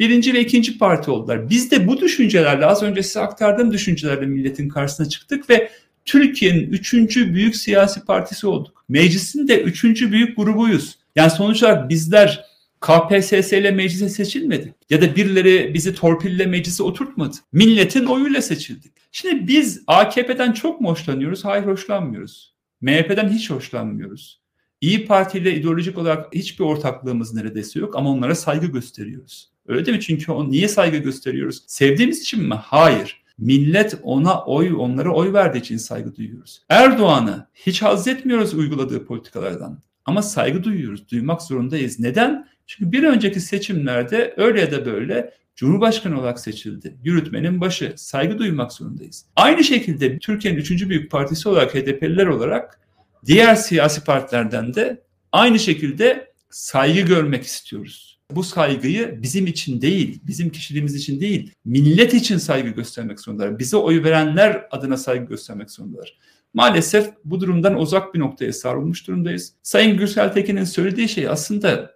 birinci 0.00 0.34
ve 0.34 0.40
ikinci 0.40 0.78
parti 0.78 1.10
oldular. 1.10 1.50
Biz 1.50 1.70
de 1.70 1.86
bu 1.86 2.00
düşüncelerle 2.00 2.66
az 2.66 2.82
önce 2.82 3.02
size 3.02 3.20
aktardığım 3.20 3.72
düşüncelerle 3.72 4.26
milletin 4.26 4.68
karşısına 4.68 5.08
çıktık 5.08 5.50
ve 5.50 5.70
Türkiye'nin 6.04 6.70
üçüncü 6.70 7.34
büyük 7.34 7.56
siyasi 7.56 8.04
partisi 8.04 8.46
olduk. 8.46 8.84
Meclisin 8.88 9.48
de 9.48 9.62
üçüncü 9.62 10.12
büyük 10.12 10.36
grubuyuz. 10.36 10.98
Yani 11.16 11.30
sonuç 11.30 11.62
olarak 11.62 11.88
bizler 11.88 12.44
KPSS 12.80 13.52
ile 13.52 13.70
meclise 13.70 14.08
seçilmedik. 14.08 14.74
Ya 14.90 15.02
da 15.02 15.16
birileri 15.16 15.74
bizi 15.74 15.94
torpille 15.94 16.46
meclise 16.46 16.82
oturtmadı. 16.82 17.36
Milletin 17.52 18.04
oyuyla 18.06 18.42
seçildik. 18.42 18.92
Şimdi 19.12 19.48
biz 19.48 19.82
AKP'den 19.86 20.52
çok 20.52 20.80
mu 20.80 20.88
hoşlanıyoruz? 20.88 21.44
Hayır 21.44 21.64
hoşlanmıyoruz. 21.64 22.54
MHP'den 22.80 23.28
hiç 23.28 23.50
hoşlanmıyoruz. 23.50 24.40
İyi 24.80 25.06
Parti 25.06 25.38
ile 25.38 25.54
ideolojik 25.54 25.98
olarak 25.98 26.34
hiçbir 26.34 26.64
ortaklığımız 26.64 27.34
neredeyse 27.34 27.80
yok 27.80 27.96
ama 27.96 28.10
onlara 28.10 28.34
saygı 28.34 28.66
gösteriyoruz. 28.66 29.49
Öyle 29.66 29.86
değil 29.86 29.96
mi? 29.96 30.02
Çünkü 30.02 30.32
o 30.32 30.50
niye 30.50 30.68
saygı 30.68 30.96
gösteriyoruz? 30.96 31.62
Sevdiğimiz 31.66 32.20
için 32.20 32.48
mi? 32.48 32.54
Hayır. 32.54 33.20
Millet 33.38 33.94
ona 34.02 34.44
oy, 34.44 34.74
onlara 34.78 35.14
oy 35.14 35.32
verdiği 35.32 35.58
için 35.58 35.76
saygı 35.76 36.16
duyuyoruz. 36.16 36.62
Erdoğan'ı 36.68 37.46
hiç 37.54 37.82
haz 37.82 38.08
etmiyoruz 38.08 38.54
uyguladığı 38.54 39.06
politikalardan. 39.06 39.82
Ama 40.04 40.22
saygı 40.22 40.64
duyuyoruz, 40.64 41.10
duymak 41.10 41.42
zorundayız. 41.42 42.00
Neden? 42.00 42.48
Çünkü 42.66 42.92
bir 42.92 43.04
önceki 43.04 43.40
seçimlerde 43.40 44.34
öyle 44.36 44.60
ya 44.60 44.70
da 44.70 44.86
böyle 44.86 45.34
Cumhurbaşkanı 45.56 46.20
olarak 46.20 46.40
seçildi. 46.40 46.96
Yürütmenin 47.04 47.60
başı. 47.60 47.92
Saygı 47.96 48.38
duymak 48.38 48.72
zorundayız. 48.72 49.26
Aynı 49.36 49.64
şekilde 49.64 50.18
Türkiye'nin 50.18 50.58
üçüncü 50.58 50.88
büyük 50.88 51.10
partisi 51.10 51.48
olarak 51.48 51.74
HDP'liler 51.74 52.26
olarak 52.26 52.80
diğer 53.26 53.54
siyasi 53.54 54.04
partilerden 54.04 54.74
de 54.74 55.02
aynı 55.32 55.58
şekilde 55.58 56.32
saygı 56.50 57.00
görmek 57.00 57.44
istiyoruz. 57.44 58.19
Bu 58.36 58.42
saygıyı 58.42 59.22
bizim 59.22 59.46
için 59.46 59.80
değil, 59.80 60.20
bizim 60.26 60.50
kişiliğimiz 60.50 60.94
için 60.94 61.20
değil, 61.20 61.52
millet 61.64 62.14
için 62.14 62.38
saygı 62.38 62.68
göstermek 62.68 63.20
zorundalar. 63.20 63.58
Bize 63.58 63.76
oy 63.76 64.04
verenler 64.04 64.68
adına 64.70 64.96
saygı 64.96 65.24
göstermek 65.24 65.70
zorundalar. 65.70 66.18
Maalesef 66.54 67.10
bu 67.24 67.40
durumdan 67.40 67.78
uzak 67.78 68.14
bir 68.14 68.18
noktaya 68.20 68.52
sarılmış 68.52 69.06
durumdayız. 69.06 69.54
Sayın 69.62 69.98
Gürsel 69.98 70.32
Tekin'in 70.32 70.64
söylediği 70.64 71.08
şey 71.08 71.28
aslında 71.28 71.90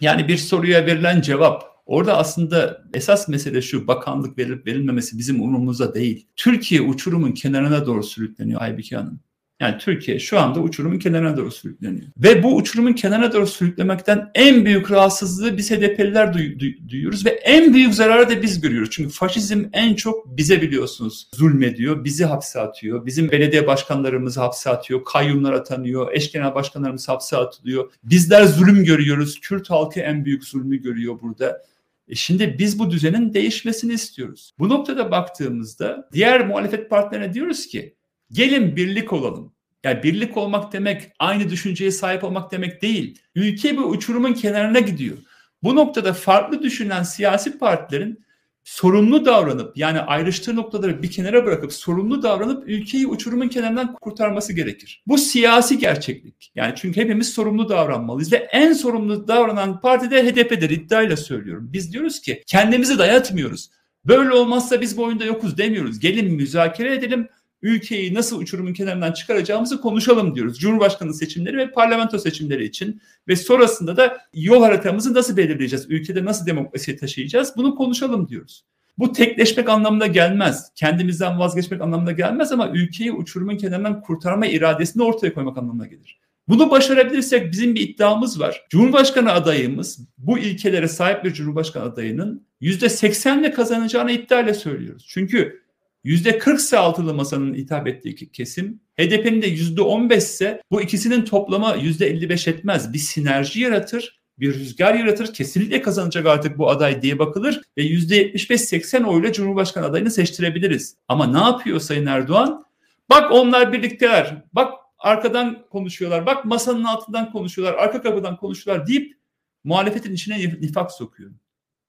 yani 0.00 0.28
bir 0.28 0.36
soruya 0.36 0.86
verilen 0.86 1.20
cevap 1.20 1.72
Orada 1.86 2.16
aslında 2.18 2.84
esas 2.94 3.28
mesele 3.28 3.62
şu 3.62 3.86
bakanlık 3.86 4.38
verilip 4.38 4.66
verilmemesi 4.66 5.18
bizim 5.18 5.42
umurumuzda 5.42 5.94
değil. 5.94 6.26
Türkiye 6.36 6.80
uçurumun 6.80 7.32
kenarına 7.32 7.86
doğru 7.86 8.02
sürükleniyor 8.02 8.60
Aybike 8.60 8.96
Hanım. 8.96 9.20
Yani 9.62 9.78
Türkiye 9.78 10.18
şu 10.18 10.38
anda 10.38 10.60
uçurumun 10.60 10.98
kenarına 10.98 11.36
doğru 11.36 11.50
sürükleniyor. 11.50 12.06
Ve 12.18 12.42
bu 12.42 12.56
uçurumun 12.56 12.92
kenarına 12.92 13.32
doğru 13.32 13.46
sürüklemekten 13.46 14.30
en 14.34 14.64
büyük 14.64 14.90
rahatsızlığı 14.90 15.56
biz 15.56 15.70
HDP'liler 15.70 16.26
duy- 16.26 16.58
duy- 16.58 16.88
duyuyoruz 16.88 17.26
ve 17.26 17.30
en 17.30 17.74
büyük 17.74 17.94
zararı 17.94 18.28
da 18.30 18.42
biz 18.42 18.60
görüyoruz. 18.60 18.90
Çünkü 18.92 19.10
faşizm 19.10 19.64
en 19.72 19.94
çok 19.94 20.36
bize 20.36 20.62
biliyorsunuz 20.62 21.28
zulmediyor, 21.34 22.04
bizi 22.04 22.24
hapse 22.24 22.60
atıyor, 22.60 23.06
bizim 23.06 23.30
belediye 23.30 23.66
başkanlarımızı 23.66 24.40
hapse 24.40 24.70
atıyor, 24.70 25.04
kayyumlar 25.04 25.52
atanıyor, 25.52 26.12
eş 26.12 26.32
genel 26.32 26.54
başkanlarımız 26.54 27.08
hapse 27.08 27.36
atılıyor. 27.36 27.92
Bizler 28.04 28.44
zulüm 28.44 28.84
görüyoruz, 28.84 29.40
Kürt 29.40 29.70
halkı 29.70 30.00
en 30.00 30.24
büyük 30.24 30.44
zulmü 30.44 30.82
görüyor 30.82 31.20
burada. 31.22 31.62
E 32.08 32.14
şimdi 32.14 32.56
biz 32.58 32.78
bu 32.78 32.90
düzenin 32.90 33.34
değişmesini 33.34 33.92
istiyoruz. 33.92 34.52
Bu 34.58 34.68
noktada 34.68 35.10
baktığımızda 35.10 36.08
diğer 36.12 36.46
muhalefet 36.46 36.90
partilerine 36.90 37.34
diyoruz 37.34 37.66
ki 37.66 37.94
gelin 38.32 38.76
birlik 38.76 39.12
olalım. 39.12 39.52
Yani 39.84 40.02
birlik 40.02 40.36
olmak 40.36 40.72
demek 40.72 41.12
aynı 41.18 41.50
düşünceye 41.50 41.90
sahip 41.90 42.24
olmak 42.24 42.52
demek 42.52 42.82
değil. 42.82 43.18
Ülke 43.34 43.72
bir 43.72 43.82
uçurumun 43.82 44.32
kenarına 44.32 44.80
gidiyor. 44.80 45.16
Bu 45.62 45.76
noktada 45.76 46.12
farklı 46.12 46.62
düşünen 46.62 47.02
siyasi 47.02 47.58
partilerin 47.58 48.24
sorumlu 48.64 49.24
davranıp 49.24 49.76
yani 49.76 50.00
ayrıştığı 50.00 50.56
noktaları 50.56 51.02
bir 51.02 51.10
kenara 51.10 51.46
bırakıp 51.46 51.72
sorumlu 51.72 52.22
davranıp 52.22 52.68
ülkeyi 52.68 53.06
uçurumun 53.06 53.48
kenarından 53.48 53.94
kurtarması 53.94 54.52
gerekir. 54.52 55.02
Bu 55.06 55.18
siyasi 55.18 55.78
gerçeklik. 55.78 56.52
Yani 56.54 56.72
çünkü 56.76 57.00
hepimiz 57.00 57.28
sorumlu 57.28 57.68
davranmalıyız 57.68 58.32
ve 58.32 58.36
en 58.36 58.72
sorumlu 58.72 59.28
davranan 59.28 59.80
parti 59.80 60.10
de 60.10 60.22
HDP'dir 60.26 60.70
iddiayla 60.70 61.16
söylüyorum. 61.16 61.70
Biz 61.72 61.92
diyoruz 61.92 62.20
ki 62.20 62.42
kendimizi 62.46 62.98
dayatmıyoruz. 62.98 63.70
Böyle 64.04 64.30
olmazsa 64.30 64.80
biz 64.80 64.96
bu 64.96 65.04
oyunda 65.04 65.24
yokuz 65.24 65.58
demiyoruz. 65.58 66.00
Gelin 66.00 66.34
müzakere 66.34 66.94
edelim 66.94 67.28
ülkeyi 67.62 68.14
nasıl 68.14 68.40
uçurumun 68.40 68.72
kenarından 68.72 69.12
çıkaracağımızı 69.12 69.80
konuşalım 69.80 70.34
diyoruz. 70.34 70.58
Cumhurbaşkanı 70.58 71.14
seçimleri 71.14 71.56
ve 71.56 71.70
parlamento 71.70 72.18
seçimleri 72.18 72.64
için 72.64 73.02
ve 73.28 73.36
sonrasında 73.36 73.96
da 73.96 74.18
yol 74.34 74.62
haritamızı 74.62 75.14
nasıl 75.14 75.36
belirleyeceğiz? 75.36 75.86
Ülkede 75.88 76.24
nasıl 76.24 76.46
demokrasiyi 76.46 76.96
taşıyacağız? 76.96 77.52
Bunu 77.56 77.74
konuşalım 77.74 78.28
diyoruz. 78.28 78.64
Bu 78.98 79.12
tekleşmek 79.12 79.68
anlamına 79.68 80.06
gelmez. 80.06 80.72
Kendimizden 80.74 81.38
vazgeçmek 81.38 81.80
anlamına 81.80 82.12
gelmez 82.12 82.52
ama 82.52 82.68
ülkeyi 82.68 83.12
uçurumun 83.12 83.56
kenarından 83.56 84.00
kurtarma 84.00 84.46
iradesini 84.46 85.02
ortaya 85.02 85.34
koymak 85.34 85.58
anlamına 85.58 85.86
gelir. 85.86 86.20
Bunu 86.48 86.70
başarabilirsek 86.70 87.52
bizim 87.52 87.74
bir 87.74 87.80
iddiamız 87.80 88.40
var. 88.40 88.66
Cumhurbaşkanı 88.70 89.32
adayımız 89.32 89.98
bu 90.18 90.38
ilkelere 90.38 90.88
sahip 90.88 91.24
bir 91.24 91.32
Cumhurbaşkanı 91.32 91.84
adayının 91.84 92.46
%80'le 92.60 93.52
kazanacağını 93.52 94.12
iddiayla 94.12 94.54
söylüyoruz. 94.54 95.06
Çünkü 95.08 95.61
%40 96.04 96.56
ise 96.56 96.78
altılı 96.78 97.14
masanın 97.14 97.54
hitap 97.54 97.88
ettiği 97.88 98.32
kesim, 98.32 98.80
HDP'nin 99.00 99.42
de 99.42 99.48
%15 99.48 100.16
ise 100.16 100.62
bu 100.70 100.82
ikisinin 100.82 101.24
toplamı 101.24 101.66
%55 101.66 102.50
etmez. 102.50 102.92
Bir 102.92 102.98
sinerji 102.98 103.60
yaratır, 103.60 104.22
bir 104.38 104.54
rüzgar 104.54 104.94
yaratır. 104.94 105.34
Kesinlikle 105.34 105.82
kazanacak 105.82 106.26
artık 106.26 106.58
bu 106.58 106.70
aday 106.70 107.02
diye 107.02 107.18
bakılır 107.18 107.62
ve 107.78 107.82
%75-80 107.82 109.04
oyla 109.04 109.32
Cumhurbaşkanı 109.32 109.86
adayını 109.86 110.10
seçtirebiliriz. 110.10 110.96
Ama 111.08 111.26
ne 111.26 111.38
yapıyor 111.38 111.80
Sayın 111.80 112.06
Erdoğan? 112.06 112.64
Bak 113.10 113.32
onlar 113.32 113.72
birlikteler, 113.72 114.44
bak 114.52 114.72
arkadan 114.98 115.66
konuşuyorlar, 115.70 116.26
bak 116.26 116.44
masanın 116.44 116.84
altından 116.84 117.32
konuşuyorlar, 117.32 117.78
arka 117.78 118.02
kapıdan 118.02 118.36
konuşuyorlar 118.36 118.86
deyip 118.86 119.16
muhalefetin 119.64 120.14
içine 120.14 120.38
nifak 120.38 120.92
sokuyor. 120.92 121.30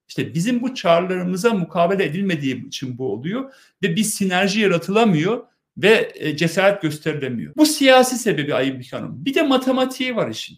İşte 0.08 0.34
bizim 0.34 0.62
bu 0.62 0.76
çağrılarımıza 0.76 1.54
mukabele 1.54 2.06
edilmediği 2.06 2.68
için 2.68 2.98
bu 2.98 3.14
oluyor 3.14 3.54
ve 3.84 3.96
bir 3.96 4.04
sinerji 4.04 4.60
yaratılamıyor 4.60 5.44
ve 5.78 6.12
e, 6.16 6.38
cesaret 6.38 6.82
gösterilemiyor. 6.82 7.54
Bu 7.58 7.66
siyasi 7.66 8.18
sebebi 8.18 8.56
Ayıp 8.56 8.94
Hanım. 8.94 9.26
Bir 9.26 9.34
de 9.34 9.42
matematiği 9.42 10.16
var 10.16 10.30
işin. 10.30 10.58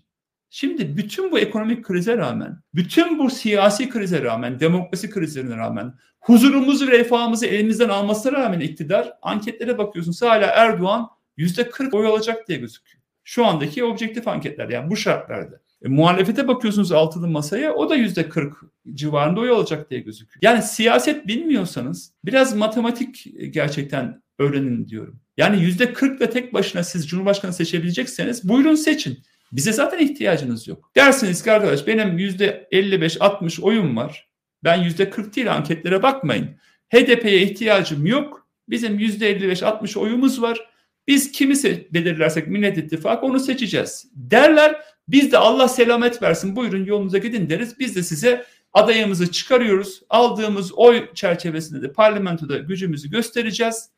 Şimdi 0.49 0.97
bütün 0.97 1.31
bu 1.31 1.39
ekonomik 1.39 1.85
krize 1.85 2.17
rağmen, 2.17 2.59
bütün 2.75 3.19
bu 3.19 3.29
siyasi 3.29 3.89
krize 3.89 4.23
rağmen, 4.23 4.59
demokrasi 4.59 5.09
krizlerine 5.09 5.57
rağmen, 5.57 5.93
huzurumuzu, 6.19 6.87
refahımızı 6.87 7.45
elimizden 7.45 7.89
almasına 7.89 8.31
rağmen 8.31 8.59
iktidar 8.59 9.13
anketlere 9.21 9.77
bakıyorsunuz 9.77 10.21
hala 10.21 10.45
Erdoğan 10.45 11.09
yüzde 11.37 11.69
40 11.69 11.93
oy 11.93 12.07
alacak 12.07 12.47
diye 12.47 12.57
gözüküyor. 12.57 13.01
Şu 13.23 13.45
andaki 13.45 13.83
objektif 13.83 14.27
anketler 14.27 14.69
yani 14.69 14.89
bu 14.89 14.97
şartlarda. 14.97 15.59
E, 15.81 15.89
muhalefete 15.89 16.47
bakıyorsunuz 16.47 16.91
altılı 16.91 17.27
masaya 17.27 17.73
o 17.73 17.89
da 17.89 17.95
yüzde 17.95 18.29
40 18.29 18.57
civarında 18.93 19.39
oy 19.39 19.49
alacak 19.49 19.89
diye 19.89 19.99
gözüküyor. 19.99 20.39
Yani 20.41 20.63
siyaset 20.63 21.27
bilmiyorsanız 21.27 22.13
biraz 22.25 22.55
matematik 22.55 23.27
gerçekten 23.49 24.21
öğrenin 24.39 24.87
diyorum. 24.87 25.19
Yani 25.37 25.61
yüzde 25.61 25.93
40 25.93 26.21
ile 26.21 26.29
tek 26.29 26.53
başına 26.53 26.83
siz 26.83 27.07
Cumhurbaşkanı 27.07 27.53
seçebilecekseniz 27.53 28.49
buyurun 28.49 28.75
seçin. 28.75 29.19
Bize 29.51 29.73
zaten 29.73 29.99
ihtiyacınız 29.99 30.67
yok. 30.67 30.91
Dersiniz 30.95 31.43
ki 31.43 31.51
arkadaş 31.51 31.87
benim 31.87 32.17
yüzde 32.17 32.67
55-60 32.71 33.61
oyum 33.61 33.97
var. 33.97 34.29
Ben 34.63 34.83
yüzde 34.83 35.09
40 35.09 35.35
değil 35.35 35.53
anketlere 35.53 36.03
bakmayın. 36.03 36.49
HDP'ye 36.93 37.41
ihtiyacım 37.41 38.05
yok. 38.05 38.47
Bizim 38.69 38.99
yüzde 38.99 39.37
55-60 39.37 39.99
oyumuz 39.99 40.41
var. 40.41 40.69
Biz 41.07 41.31
kimi 41.31 41.55
belirlersek 41.93 42.47
Millet 42.47 42.77
İttifakı 42.77 43.25
onu 43.25 43.39
seçeceğiz. 43.39 44.07
Derler 44.15 44.75
biz 45.07 45.31
de 45.31 45.37
Allah 45.37 45.67
selamet 45.67 46.21
versin 46.21 46.55
buyurun 46.55 46.85
yolunuza 46.85 47.17
gidin 47.17 47.49
deriz. 47.49 47.79
Biz 47.79 47.95
de 47.95 48.03
size 48.03 48.45
adayımızı 48.73 49.31
çıkarıyoruz. 49.31 50.01
Aldığımız 50.09 50.73
oy 50.73 51.13
çerçevesinde 51.13 51.81
de 51.81 51.93
parlamentoda 51.93 52.57
gücümüzü 52.57 53.09
göstereceğiz. 53.09 53.89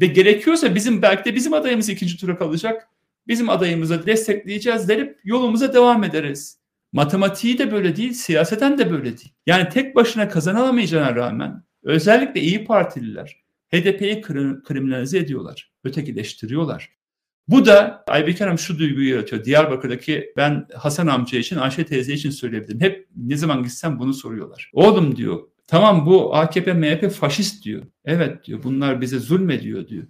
Ve 0.00 0.06
gerekiyorsa 0.06 0.74
bizim 0.74 1.02
belki 1.02 1.24
de 1.24 1.34
bizim 1.34 1.54
adayımız 1.54 1.88
ikinci 1.88 2.16
tura 2.16 2.38
kalacak. 2.38 2.88
Bizim 3.26 3.48
adayımızı 3.48 4.06
destekleyeceğiz 4.06 4.88
derip 4.88 5.18
yolumuza 5.24 5.74
devam 5.74 6.04
ederiz. 6.04 6.58
Matematiği 6.92 7.58
de 7.58 7.72
böyle 7.72 7.96
değil, 7.96 8.12
siyaseten 8.12 8.78
de 8.78 8.90
böyle 8.90 9.04
değil. 9.04 9.32
Yani 9.46 9.68
tek 9.68 9.96
başına 9.96 10.28
kazanamayacağına 10.28 11.16
rağmen 11.16 11.62
özellikle 11.82 12.40
iyi 12.40 12.64
Partililer 12.64 13.47
HDP'yi 13.72 14.20
kriminalize 14.64 15.18
ediyorlar, 15.18 15.72
ötekileştiriyorlar. 15.84 16.98
Bu 17.48 17.66
da 17.66 18.04
Aybek 18.06 18.40
Hanım 18.40 18.58
şu 18.58 18.78
duyguyu 18.78 19.10
yaratıyor. 19.10 19.44
Diyarbakır'daki 19.44 20.32
ben 20.36 20.66
Hasan 20.74 21.06
amca 21.06 21.38
için, 21.38 21.56
Ayşe 21.56 21.86
teyze 21.86 22.12
için 22.12 22.30
söyleyebilirim. 22.30 22.80
Hep 22.80 23.08
ne 23.16 23.36
zaman 23.36 23.62
gitsem 23.62 23.98
bunu 23.98 24.14
soruyorlar. 24.14 24.70
Oğlum 24.72 25.16
diyor, 25.16 25.40
tamam 25.66 26.06
bu 26.06 26.36
AKP, 26.36 26.72
MHP 26.72 27.10
faşist 27.10 27.64
diyor. 27.64 27.82
Evet 28.04 28.44
diyor, 28.44 28.62
bunlar 28.62 29.00
bize 29.00 29.18
zulmediyor 29.18 29.88
diyor. 29.88 30.06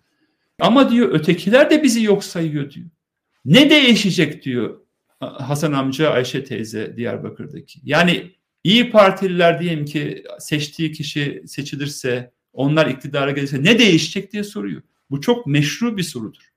Ama 0.61 0.91
diyor 0.91 1.09
ötekiler 1.09 1.71
de 1.71 1.83
bizi 1.83 2.03
yok 2.03 2.25
sayıyor 2.25 2.71
diyor. 2.71 2.87
Ne 3.45 3.71
değişecek 3.71 4.45
diyor 4.45 4.81
Hasan 5.21 5.73
amca, 5.73 6.11
Ayşe 6.11 6.45
teyze 6.45 6.97
Diyarbakır'daki. 6.97 7.81
Yani 7.85 8.31
iyi 8.65 8.91
Partililer 8.91 9.61
diyelim 9.61 9.85
ki 9.85 10.25
seçtiği 10.39 10.93
kişi 10.93 11.43
seçilirse, 11.47 12.33
onlar 12.53 12.87
iktidara 12.87 13.31
gelirse 13.31 13.63
ne 13.63 13.79
değişecek 13.79 14.33
diye 14.33 14.45
soruyor. 14.45 14.83
Bu 15.11 15.21
çok 15.21 15.47
meşru 15.47 15.97
bir 15.97 16.03
sorudur. 16.03 16.49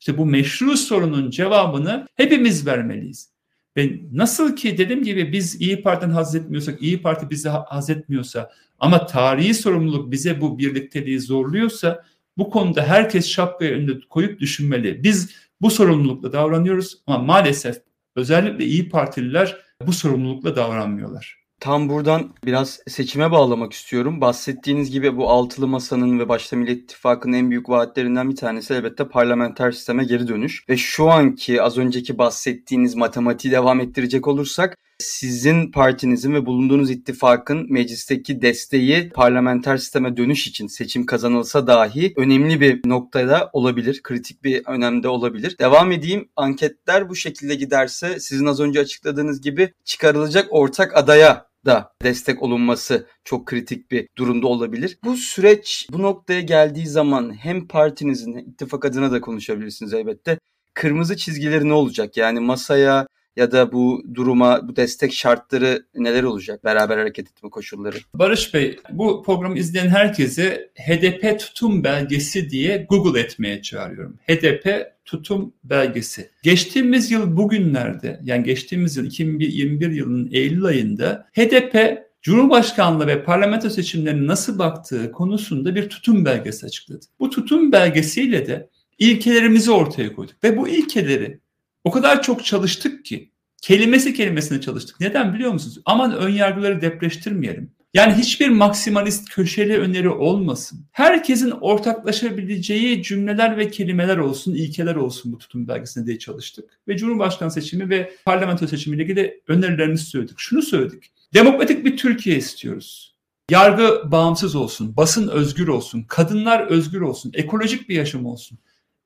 İşte 0.00 0.18
bu 0.18 0.26
meşru 0.26 0.76
sorunun 0.76 1.30
cevabını 1.30 2.06
hepimiz 2.14 2.66
vermeliyiz. 2.66 3.30
Ve 3.76 4.00
nasıl 4.12 4.56
ki 4.56 4.78
dediğim 4.78 5.02
gibi 5.02 5.32
biz 5.32 5.60
İyi 5.60 5.82
Parti'den 5.82 6.10
haz 6.10 6.34
etmiyorsak, 6.34 6.82
İyi 6.82 7.02
Parti 7.02 7.30
bizi 7.30 7.48
haz 7.48 7.90
etmiyorsa 7.90 8.50
ama 8.78 9.06
tarihi 9.06 9.54
sorumluluk 9.54 10.12
bize 10.12 10.40
bu 10.40 10.58
birlikteliği 10.58 11.20
zorluyorsa 11.20 12.04
bu 12.38 12.50
konuda 12.50 12.82
herkes 12.82 13.28
şapkayı 13.28 13.72
önünde 13.72 14.00
koyup 14.08 14.40
düşünmeli. 14.40 15.04
Biz 15.04 15.30
bu 15.60 15.70
sorumlulukla 15.70 16.32
davranıyoruz 16.32 17.02
ama 17.06 17.18
maalesef 17.18 17.76
özellikle 18.16 18.64
iyi 18.64 18.88
Partililer 18.88 19.56
bu 19.86 19.92
sorumlulukla 19.92 20.56
davranmıyorlar. 20.56 21.39
Tam 21.60 21.88
buradan 21.88 22.34
biraz 22.44 22.80
seçime 22.88 23.30
bağlamak 23.30 23.72
istiyorum. 23.72 24.20
Bahsettiğiniz 24.20 24.90
gibi 24.90 25.16
bu 25.16 25.30
altılı 25.30 25.68
masanın 25.68 26.18
ve 26.18 26.28
başta 26.28 26.56
Millet 26.56 26.82
İttifakı'nın 26.82 27.32
en 27.32 27.50
büyük 27.50 27.68
vaatlerinden 27.68 28.30
bir 28.30 28.36
tanesi 28.36 28.74
elbette 28.74 29.08
parlamenter 29.08 29.72
sisteme 29.72 30.04
geri 30.04 30.28
dönüş. 30.28 30.68
Ve 30.68 30.76
şu 30.76 31.10
anki 31.10 31.62
az 31.62 31.78
önceki 31.78 32.18
bahsettiğiniz 32.18 32.94
matematiği 32.94 33.52
devam 33.52 33.80
ettirecek 33.80 34.28
olursak 34.28 34.76
sizin 34.98 35.72
partinizin 35.72 36.34
ve 36.34 36.46
bulunduğunuz 36.46 36.90
ittifakın 36.90 37.66
meclisteki 37.72 38.42
desteği 38.42 39.10
parlamenter 39.10 39.76
sisteme 39.76 40.16
dönüş 40.16 40.46
için 40.46 40.66
seçim 40.66 41.06
kazanılsa 41.06 41.66
dahi 41.66 42.12
önemli 42.16 42.60
bir 42.60 42.88
noktada 42.88 43.50
olabilir. 43.52 44.00
Kritik 44.02 44.44
bir 44.44 44.62
önemde 44.66 45.08
olabilir. 45.08 45.56
Devam 45.58 45.92
edeyim. 45.92 46.28
Anketler 46.36 47.08
bu 47.08 47.16
şekilde 47.16 47.54
giderse 47.54 48.20
sizin 48.20 48.46
az 48.46 48.60
önce 48.60 48.80
açıkladığınız 48.80 49.40
gibi 49.40 49.72
çıkarılacak 49.84 50.46
ortak 50.50 50.96
adaya 50.96 51.49
da 51.66 51.92
destek 52.02 52.42
olunması 52.42 53.06
çok 53.24 53.46
kritik 53.46 53.90
bir 53.90 54.08
durumda 54.18 54.46
olabilir. 54.46 54.98
Bu 55.04 55.16
süreç 55.16 55.86
bu 55.92 56.02
noktaya 56.02 56.40
geldiği 56.40 56.86
zaman 56.86 57.34
hem 57.36 57.68
partinizin 57.68 58.34
ittifak 58.34 58.84
adına 58.84 59.12
da 59.12 59.20
konuşabilirsiniz 59.20 59.94
elbette. 59.94 60.38
Kırmızı 60.74 61.16
çizgileri 61.16 61.68
ne 61.68 61.72
olacak? 61.72 62.16
Yani 62.16 62.40
masaya 62.40 63.06
ya 63.40 63.52
da 63.52 63.72
bu 63.72 64.02
duruma, 64.14 64.68
bu 64.68 64.76
destek 64.76 65.12
şartları 65.12 65.86
neler 65.94 66.22
olacak? 66.22 66.64
Beraber 66.64 66.98
hareket 66.98 67.28
etme 67.30 67.50
koşulları. 67.50 67.96
Barış 68.14 68.54
Bey, 68.54 68.76
bu 68.90 69.22
programı 69.22 69.58
izleyen 69.58 69.88
herkese 69.88 70.70
HDP 70.74 71.40
tutum 71.40 71.84
belgesi 71.84 72.50
diye 72.50 72.86
Google 72.90 73.20
etmeye 73.20 73.62
çağırıyorum. 73.62 74.16
HDP 74.28 74.92
tutum 75.04 75.54
belgesi. 75.64 76.30
Geçtiğimiz 76.42 77.10
yıl 77.10 77.36
bugünlerde, 77.36 78.20
yani 78.22 78.44
geçtiğimiz 78.44 78.96
yıl 78.96 79.06
2021 79.06 79.90
yılının 79.90 80.28
Eylül 80.32 80.64
ayında 80.64 81.28
HDP 81.32 81.98
Cumhurbaşkanlığı 82.22 83.06
ve 83.06 83.24
parlamento 83.24 83.70
seçimlerine 83.70 84.26
nasıl 84.26 84.58
baktığı 84.58 85.12
konusunda 85.12 85.74
bir 85.74 85.88
tutum 85.88 86.24
belgesi 86.24 86.66
açıkladı. 86.66 87.06
Bu 87.20 87.30
tutum 87.30 87.72
belgesiyle 87.72 88.46
de 88.46 88.68
ilkelerimizi 88.98 89.70
ortaya 89.70 90.12
koyduk 90.12 90.44
ve 90.44 90.56
bu 90.56 90.68
ilkeleri 90.68 91.40
o 91.84 91.90
kadar 91.90 92.22
çok 92.22 92.44
çalıştık 92.44 93.04
ki 93.04 93.30
kelimesi 93.62 94.14
kelimesine 94.14 94.60
çalıştık. 94.60 95.00
Neden 95.00 95.34
biliyor 95.34 95.52
musunuz? 95.52 95.78
Aman 95.84 96.16
ön 96.16 96.30
yargıları 96.30 96.80
depreştirmeyelim. 96.80 97.70
Yani 97.94 98.14
hiçbir 98.14 98.48
maksimalist 98.48 99.28
köşeli 99.28 99.78
öneri 99.78 100.08
olmasın. 100.08 100.86
Herkesin 100.92 101.50
ortaklaşabileceği 101.50 103.02
cümleler 103.02 103.56
ve 103.56 103.70
kelimeler 103.70 104.16
olsun, 104.16 104.54
ilkeler 104.54 104.94
olsun 104.94 105.32
bu 105.32 105.38
tutum 105.38 105.68
belgesinde 105.68 106.06
diye 106.06 106.18
çalıştık. 106.18 106.64
Ve 106.88 106.96
Cumhurbaşkanı 106.96 107.50
seçimi 107.50 107.90
ve 107.90 108.12
parlamento 108.24 108.66
seçimiyle 108.66 109.02
ilgili 109.02 109.40
önerilerimizi 109.48 110.04
söyledik. 110.04 110.34
Şunu 110.38 110.62
söyledik. 110.62 111.12
Demokratik 111.34 111.84
bir 111.84 111.96
Türkiye 111.96 112.36
istiyoruz. 112.36 113.16
Yargı 113.50 114.02
bağımsız 114.12 114.54
olsun, 114.54 114.96
basın 114.96 115.28
özgür 115.28 115.68
olsun, 115.68 116.02
kadınlar 116.02 116.66
özgür 116.66 117.00
olsun, 117.00 117.32
ekolojik 117.34 117.88
bir 117.88 117.94
yaşam 117.94 118.26
olsun 118.26 118.58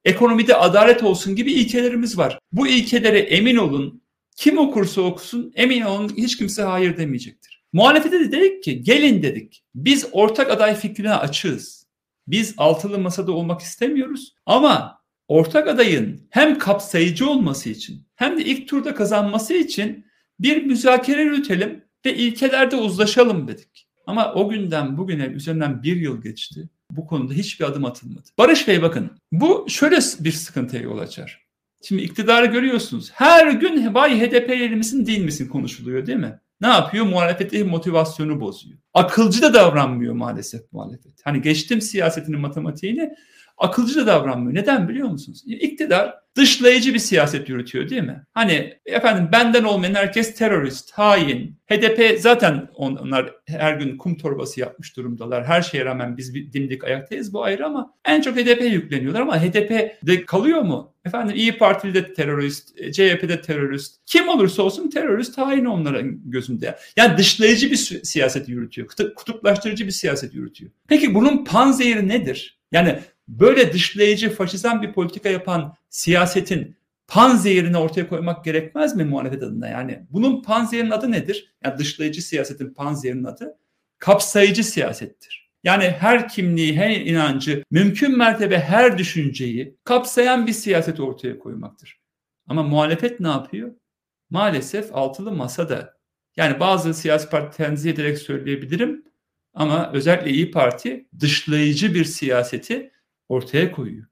ekonomide 0.05 0.55
adalet 0.55 1.03
olsun 1.03 1.37
gibi 1.37 1.53
ilkelerimiz 1.53 2.19
var. 2.19 2.39
Bu 2.53 2.69
ilkelere 2.69 3.19
emin 3.19 3.57
olun, 3.57 4.03
kim 4.37 4.59
okursa 4.59 5.01
okusun 5.01 5.53
emin 5.55 5.83
olun 5.83 6.13
hiç 6.17 6.39
kimse 6.39 6.63
hayır 6.63 6.97
demeyecektir. 6.97 7.65
Muhalefete 7.73 8.21
de 8.21 8.33
dedik 8.33 8.63
ki 8.63 8.83
gelin 8.83 9.23
dedik. 9.23 9.65
Biz 9.75 10.09
ortak 10.13 10.51
aday 10.51 10.77
fikrine 10.77 11.15
açığız. 11.15 11.87
Biz 12.27 12.55
altılı 12.57 12.99
masada 12.99 13.33
olmak 13.33 13.61
istemiyoruz 13.61 14.35
ama 14.47 14.99
ortak 15.29 15.69
adayın 15.69 16.27
hem 16.31 16.59
kapsayıcı 16.59 17.31
olması 17.31 17.69
için 17.71 18.07
hem 18.15 18.39
de 18.39 18.45
ilk 18.45 18.69
turda 18.69 18.95
kazanması 18.95 19.55
için 19.55 20.07
bir 20.41 20.63
müzakere 20.63 21.23
yürütelim 21.23 21.85
ve 22.07 22.17
ilkelerde 22.17 22.77
uzlaşalım 22.77 23.49
dedik. 23.49 23.89
Ama 24.07 24.35
o 24.35 24.49
günden 24.49 24.99
bugüne 24.99 25.25
üzerinden 25.25 25.83
bir 25.83 25.97
yıl 25.97 26.23
geçti 26.23 26.69
bu 26.97 27.07
konuda 27.07 27.35
hiçbir 27.35 27.65
adım 27.65 27.85
atılmadı. 27.85 28.29
Barış 28.39 28.69
Bey 28.69 28.83
bakın 28.83 29.11
bu 29.33 29.67
şöyle 29.69 29.97
bir 30.21 30.33
sıkıntıya 30.33 30.83
yol 30.83 30.99
açar. 30.99 31.45
Şimdi 31.83 32.03
iktidarı 32.03 32.47
görüyorsunuz. 32.47 33.11
Her 33.13 33.51
gün 33.51 33.95
vay 33.95 34.21
HDP 34.21 34.51
yeri 34.51 34.77
misin 34.77 35.07
değil 35.07 35.25
misin 35.25 35.49
konuşuluyor 35.49 36.07
değil 36.07 36.19
mi? 36.19 36.41
Ne 36.61 36.69
yapıyor? 36.69 37.07
Muhalefetin 37.07 37.69
motivasyonu 37.69 38.41
bozuyor. 38.41 38.79
Akılcı 38.95 39.43
da 39.43 39.55
davranmıyor 39.55 40.15
maalesef 40.15 40.73
muhalefet. 40.73 41.13
Hani 41.25 41.43
geçtim 41.43 41.81
siyasetinin 41.81 42.41
matematiğini 42.41 43.15
akılcı 43.57 43.97
da 43.97 44.07
davranmıyor. 44.07 44.55
Neden 44.55 44.89
biliyor 44.89 45.09
musunuz? 45.09 45.43
İktidar 45.47 46.15
dışlayıcı 46.37 46.95
bir 46.95 46.99
siyaset 46.99 47.49
yürütüyor 47.49 47.91
değil 47.91 48.03
mi? 48.03 48.27
Hani 48.33 48.79
efendim 48.87 49.29
benden 49.33 49.65
olmayan 49.65 49.95
herkes 49.95 50.35
terörist, 50.35 50.93
hain. 50.93 51.59
HDP 51.71 52.21
zaten 52.21 52.69
onlar 52.75 53.35
her 53.47 53.75
gün 53.75 53.99
kum 53.99 54.17
torbası 54.17 54.61
yapmış 54.61 54.97
durumdalar. 54.97 55.45
Her 55.45 55.63
şeye 55.63 55.85
rağmen 55.85 56.17
biz 56.17 56.35
bir 56.35 56.53
dimdik 56.53 56.85
ayaktayız 56.85 57.33
bu 57.33 57.45
ayrı 57.45 57.67
ama 57.67 57.95
en 58.05 58.21
çok 58.21 58.37
HDP 58.37 58.63
yükleniyorlar 58.63 59.21
ama 59.21 59.43
HDP 59.43 59.71
de 60.07 60.25
kalıyor 60.27 60.63
mu? 60.63 60.95
Efendim 61.05 61.37
İyi 61.37 61.59
Partili 61.59 61.95
de 61.95 62.15
terörist, 62.15 62.77
CHP'de 62.93 63.41
terörist. 63.41 64.01
Kim 64.07 64.29
olursa 64.29 64.63
olsun 64.63 64.91
terörist 64.91 65.39
hain 65.39 65.65
onların 65.65 66.31
gözünde. 66.31 66.79
Yani 66.97 67.19
dışlayıcı 67.19 67.71
bir 67.71 67.77
siyaset 67.77 68.49
yürütüyor. 68.49 68.89
Kutuplaştırıcı 69.17 69.87
bir 69.87 69.91
siyaset 69.91 70.35
yürütüyor. 70.35 70.71
Peki 70.89 71.15
bunun 71.15 71.45
panzehiri 71.45 72.09
nedir? 72.09 72.59
Yani 72.73 72.99
böyle 73.29 73.73
dışlayıcı, 73.73 74.31
faşizan 74.31 74.83
bir 74.83 74.93
politika 74.93 75.29
yapan 75.29 75.75
siyasetin 75.91 76.77
panzehirini 77.09 77.77
ortaya 77.77 78.09
koymak 78.09 78.45
gerekmez 78.45 78.97
mi 78.97 79.05
muhalefet 79.05 79.43
adına? 79.43 79.69
Yani 79.69 80.07
bunun 80.11 80.43
panzehirin 80.43 80.91
adı 80.91 81.13
nedir? 81.13 81.55
Yani 81.65 81.79
dışlayıcı 81.79 82.23
siyasetin 82.23 82.75
panzehirinin 82.75 83.25
adı 83.25 83.59
kapsayıcı 83.99 84.65
siyasettir. 84.65 85.51
Yani 85.65 85.85
her 85.85 86.29
kimliği, 86.29 86.77
her 86.77 86.91
inancı, 86.91 87.65
mümkün 87.71 88.19
mertebe 88.19 88.59
her 88.59 88.99
düşünceyi 88.99 89.77
kapsayan 89.85 90.47
bir 90.47 90.53
siyaset 90.53 91.01
ortaya 91.01 91.39
koymaktır. 91.39 92.01
Ama 92.47 92.63
muhalefet 92.63 93.21
ne 93.21 93.29
yapıyor? 93.29 93.73
Maalesef 94.31 94.95
altılı 94.97 95.33
masada. 95.33 95.95
Yani 96.37 96.61
bazı 96.61 96.95
siyasi 96.95 97.29
parti 97.29 97.57
tenzih 97.57 97.91
ederek 97.91 98.19
söyleyebilirim 98.19 99.05
ama 99.55 99.91
özellikle 99.93 100.31
İyi 100.31 100.51
Parti 100.51 101.09
dışlayıcı 101.21 101.95
bir 101.95 102.05
siyaseti 102.05 102.91
ortaya 103.29 103.73
koyuyor. 103.73 104.07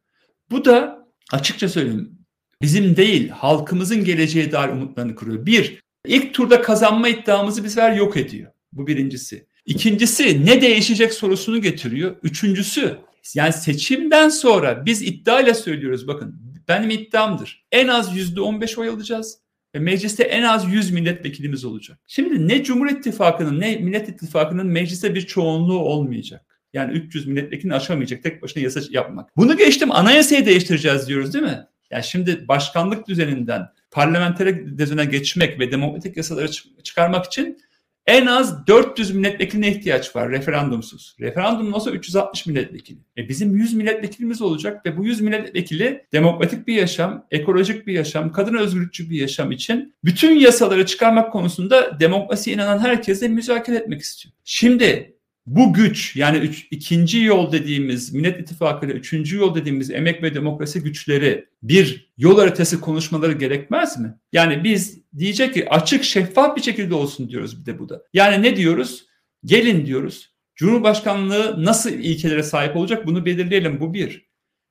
Bu 0.51 0.65
da 0.65 1.09
açıkça 1.33 1.69
söyleyeyim 1.69 2.19
bizim 2.63 2.97
değil 2.97 3.29
halkımızın 3.29 4.05
geleceğe 4.05 4.53
dair 4.53 4.69
umutlarını 4.69 5.15
kuruyor. 5.15 5.47
Bir, 5.47 5.83
ilk 6.07 6.35
turda 6.35 6.63
kazanma 6.63 7.09
iddiamızı 7.09 7.65
bir 7.65 7.69
sefer 7.69 7.93
yok 7.93 8.17
ediyor. 8.17 8.53
Bu 8.73 8.87
birincisi. 8.87 9.47
İkincisi 9.67 10.47
ne 10.47 10.61
değişecek 10.61 11.13
sorusunu 11.13 11.63
getiriyor. 11.63 12.17
Üçüncüsü 12.23 12.99
yani 13.35 13.53
seçimden 13.53 14.29
sonra 14.29 14.87
biz 14.87 15.03
iddiayla 15.03 15.55
söylüyoruz 15.55 16.09
bakın 16.09 16.43
benim 16.69 16.91
iddiamdır. 16.91 17.67
En 17.73 17.89
az 17.89 18.17
yüzde 18.17 18.41
on 18.41 18.61
beş 18.61 18.79
oy 18.79 18.89
alacağız 18.89 19.39
ve 19.75 19.79
mecliste 19.79 20.23
en 20.25 20.43
az 20.43 20.73
100 20.73 20.91
milletvekilimiz 20.91 21.65
olacak. 21.65 21.99
Şimdi 22.07 22.49
ne 22.49 22.65
Cumhur 22.65 22.87
İttifakı'nın 22.87 23.61
ne 23.61 23.77
Millet 23.77 24.09
İttifakı'nın 24.09 24.67
mecliste 24.67 25.15
bir 25.15 25.27
çoğunluğu 25.27 25.79
olmayacak. 25.79 26.52
Yani 26.73 26.93
300 26.93 27.27
milletvekilini 27.27 27.75
aşamayacak 27.75 28.23
tek 28.23 28.43
başına 28.43 28.63
yasa 28.63 28.81
yapmak. 28.91 29.37
Bunu 29.37 29.57
geçtim 29.57 29.93
anayasayı 29.93 30.47
değiştireceğiz 30.47 31.09
diyoruz 31.09 31.35
değil 31.35 31.45
mi? 31.45 31.67
Yani 31.91 32.05
şimdi 32.05 32.49
başkanlık 32.49 33.09
düzeninden 33.09 33.69
parlamenter 33.91 34.79
düzene 34.79 35.05
geçmek 35.05 35.61
ve 35.61 35.71
demokratik 35.71 36.17
yasaları 36.17 36.51
çıkarmak 36.83 37.27
için 37.27 37.59
en 38.07 38.27
az 38.27 38.67
400 38.67 39.15
milletvekiline 39.15 39.69
ihtiyaç 39.69 40.17
var 40.17 40.31
referandumsuz. 40.31 41.17
Referandum 41.21 41.75
olsa 41.75 41.91
360 41.91 42.47
milletvekili. 42.47 42.99
E 43.17 43.29
bizim 43.29 43.57
100 43.57 43.75
milletvekilimiz 43.75 44.43
olacak 44.43 44.87
ve 44.87 44.97
bu 44.97 45.05
100 45.05 45.21
milletvekili 45.21 46.05
demokratik 46.13 46.67
bir 46.67 46.75
yaşam, 46.75 47.27
ekolojik 47.31 47.87
bir 47.87 47.93
yaşam, 47.93 48.33
kadın 48.33 48.55
özgürlükçü 48.55 49.11
bir 49.11 49.21
yaşam 49.21 49.53
için 49.53 49.95
bütün 50.05 50.39
yasaları 50.39 50.87
çıkarmak 50.87 51.33
konusunda 51.33 52.01
demokrasiye 52.01 52.57
inanan 52.57 52.79
herkesle 52.79 53.29
müzakere 53.29 53.77
etmek 53.77 54.01
istiyor. 54.01 54.35
Şimdi 54.45 55.15
bu 55.47 55.73
güç 55.73 56.17
yani 56.17 56.39
üç, 56.39 56.69
ikinci 56.71 57.21
yol 57.21 57.53
dediğimiz 57.53 58.15
Millet 58.15 58.41
İttifakı 58.41 58.87
ile 58.87 58.93
üçüncü 58.93 59.37
yol 59.37 59.55
dediğimiz 59.55 59.91
emek 59.91 60.23
ve 60.23 60.35
demokrasi 60.35 60.83
güçleri 60.83 61.49
bir 61.63 62.13
yol 62.19 62.39
haritası 62.39 62.81
konuşmaları 62.81 63.33
gerekmez 63.33 63.99
mi? 63.99 64.15
Yani 64.33 64.65
biz 64.65 64.99
diyecek 65.19 65.55
ki 65.55 65.71
açık 65.71 66.05
şeffaf 66.05 66.57
bir 66.57 66.63
şekilde 66.63 66.95
olsun 66.95 67.29
diyoruz 67.29 67.61
bir 67.61 67.67
de 67.67 67.79
bu 67.79 67.89
da. 67.89 68.03
Yani 68.13 68.43
ne 68.43 68.57
diyoruz? 68.57 69.07
Gelin 69.45 69.87
diyoruz. 69.87 70.33
Cumhurbaşkanlığı 70.55 71.65
nasıl 71.65 71.91
ilkelere 71.91 72.43
sahip 72.43 72.77
olacak 72.77 73.07
bunu 73.07 73.27
belirleyelim 73.27 73.81
bu 73.81 73.95
bir. 73.95 74.29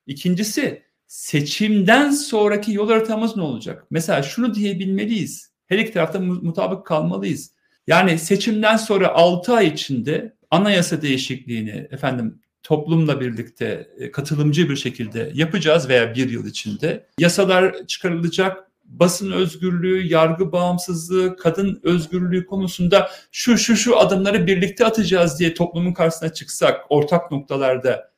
İkincisi 0.07 0.83
seçimden 1.07 2.11
sonraki 2.11 2.73
yol 2.73 2.89
haritamız 2.89 3.37
ne 3.37 3.43
olacak? 3.43 3.85
Mesela 3.89 4.23
şunu 4.23 4.55
diyebilmeliyiz. 4.55 5.51
Her 5.67 5.77
iki 5.77 5.93
tarafta 5.93 6.19
mutabık 6.19 6.85
kalmalıyız. 6.85 7.53
Yani 7.87 8.19
seçimden 8.19 8.77
sonra 8.77 9.13
6 9.13 9.53
ay 9.53 9.67
içinde 9.67 10.35
anayasa 10.51 11.01
değişikliğini 11.01 11.87
efendim 11.91 12.41
toplumla 12.63 13.21
birlikte 13.21 13.87
e, 13.97 14.11
katılımcı 14.11 14.69
bir 14.69 14.75
şekilde 14.75 15.31
yapacağız 15.33 15.89
veya 15.89 16.15
bir 16.15 16.29
yıl 16.29 16.45
içinde. 16.45 17.07
Yasalar 17.19 17.87
çıkarılacak, 17.87 18.71
basın 18.85 19.31
özgürlüğü, 19.31 20.07
yargı 20.07 20.51
bağımsızlığı, 20.51 21.37
kadın 21.37 21.79
özgürlüğü 21.83 22.45
konusunda 22.45 23.09
şu 23.31 23.57
şu 23.57 23.75
şu 23.75 23.99
adımları 23.99 24.47
birlikte 24.47 24.85
atacağız 24.85 25.39
diye 25.39 25.53
toplumun 25.53 25.93
karşısına 25.93 26.33
çıksak 26.33 26.81
ortak 26.89 27.31
noktalarda 27.31 28.11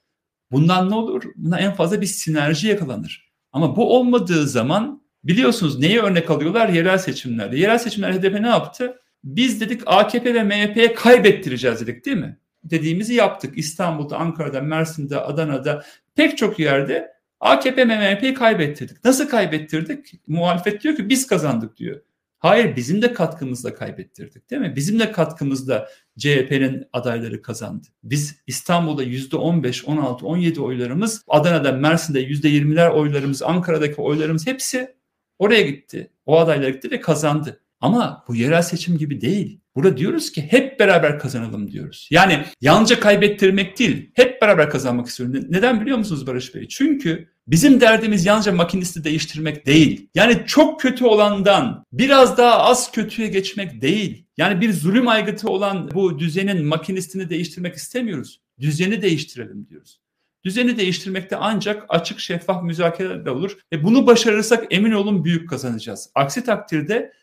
bundan 0.52 0.90
ne 0.90 0.96
olur? 0.96 1.24
Buna 1.36 1.60
en 1.60 1.74
fazla 1.74 2.02
bir 2.02 2.06
sinerji 2.06 2.68
yakalanır. 2.68 3.34
Ama 3.52 3.76
bu 3.76 3.98
olmadığı 3.98 4.48
zaman 4.48 5.04
biliyorsunuz 5.24 5.80
neyi 5.80 6.00
örnek 6.00 6.30
alıyorlar? 6.30 6.70
Yerel 6.70 6.98
seçimlerde. 6.98 7.58
Yerel 7.58 7.78
seçimler 7.78 8.14
HDP 8.14 8.40
ne 8.40 8.48
yaptı? 8.48 9.03
Biz 9.24 9.62
dedik 9.62 9.82
AKP 9.86 10.34
ve 10.34 10.44
MHP'ye 10.44 10.94
kaybettireceğiz 10.94 11.82
dedik 11.82 12.06
değil 12.06 12.18
mi? 12.18 12.38
Dediğimizi 12.64 13.14
yaptık. 13.14 13.58
İstanbul'da, 13.58 14.18
Ankara'da, 14.18 14.62
Mersin'de, 14.62 15.20
Adana'da 15.20 15.84
pek 16.16 16.38
çok 16.38 16.60
yerde 16.60 17.14
AKP 17.40 17.88
ve 17.88 18.16
MHP'yi 18.16 18.34
kaybettirdik. 18.34 19.04
Nasıl 19.04 19.30
kaybettirdik? 19.30 20.14
Muhalefet 20.28 20.84
diyor 20.84 20.96
ki 20.96 21.10
biz 21.10 21.28
kazandık 21.28 21.78
diyor. 21.78 22.02
Hayır 22.40 22.76
bizim 22.76 23.02
de 23.02 23.14
katkımızla 23.14 23.76
kaybettirdik 23.76 24.50
değil 24.50 24.62
mi? 24.62 24.76
Bizim 24.76 25.00
de 25.00 25.12
katkımızla 25.12 25.90
CHP'nin 26.18 26.86
adayları 26.94 27.42
kazandı. 27.42 27.88
Biz 28.04 28.36
İstanbul'da 28.48 29.04
yüzde 29.04 29.38
15, 29.38 29.86
16, 29.86 30.26
17 30.26 30.62
oylarımız, 30.62 31.24
Adana'da, 31.28 31.72
Mersin'de 31.72 32.20
yüzde 32.20 32.50
20'ler 32.50 32.90
oylarımız, 32.90 33.44
Ankara'daki 33.44 34.02
oylarımız 34.02 34.48
hepsi 34.48 34.96
oraya 35.40 35.62
gitti. 35.62 36.12
O 36.26 36.40
adaylar 36.40 36.70
gitti 36.70 36.92
ve 36.92 37.02
kazandı. 37.02 37.63
Ama 37.84 38.24
bu 38.28 38.36
yerel 38.36 38.62
seçim 38.62 38.98
gibi 38.98 39.22
değil. 39.22 39.60
Burada 39.76 39.98
diyoruz 39.98 40.32
ki 40.32 40.48
hep 40.50 40.80
beraber 40.80 41.20
kazanalım 41.20 41.72
diyoruz. 41.72 42.08
Yani 42.12 42.46
yalnızca 42.62 43.00
kaybettirmek 43.00 43.80
değil, 43.80 44.12
hep 44.14 44.42
beraber 44.42 44.70
kazanmak 44.70 45.08
istiyorum. 45.08 45.46
Neden 45.50 45.82
biliyor 45.82 45.98
musunuz 45.98 46.28
Barış 46.28 46.56
Bey? 46.56 46.68
Çünkü 46.68 47.30
bizim 47.48 47.82
derdimiz 47.82 48.26
yalnızca 48.26 48.52
makinisti 48.52 49.04
değiştirmek 49.04 49.66
değil. 49.66 50.10
Yani 50.16 50.44
çok 50.46 50.80
kötü 50.80 51.06
olandan 51.06 51.86
biraz 51.92 52.38
daha 52.38 52.58
az 52.60 52.92
kötüye 52.92 53.28
geçmek 53.28 53.82
değil. 53.82 54.26
Yani 54.38 54.62
bir 54.62 54.74
zulüm 54.74 55.08
aygıtı 55.08 55.50
olan 55.50 55.92
bu 55.94 56.20
düzenin 56.20 56.66
makinistini 56.66 57.30
değiştirmek 57.30 57.76
istemiyoruz. 57.76 58.42
Düzeni 58.60 59.02
değiştirelim 59.02 59.68
diyoruz. 59.70 60.00
Düzeni 60.46 60.78
değiştirmekte 60.78 61.36
ancak 61.36 61.86
açık 61.90 62.20
şeffaf 62.20 62.64
müzakereler 62.64 63.26
olur 63.26 63.58
ve 63.74 63.84
bunu 63.84 64.08
başarırsak 64.08 64.66
emin 64.70 64.92
olun 64.92 65.26
büyük 65.26 65.50
kazanacağız. 65.50 66.10
Aksi 66.16 66.44
takdirde 66.44 67.14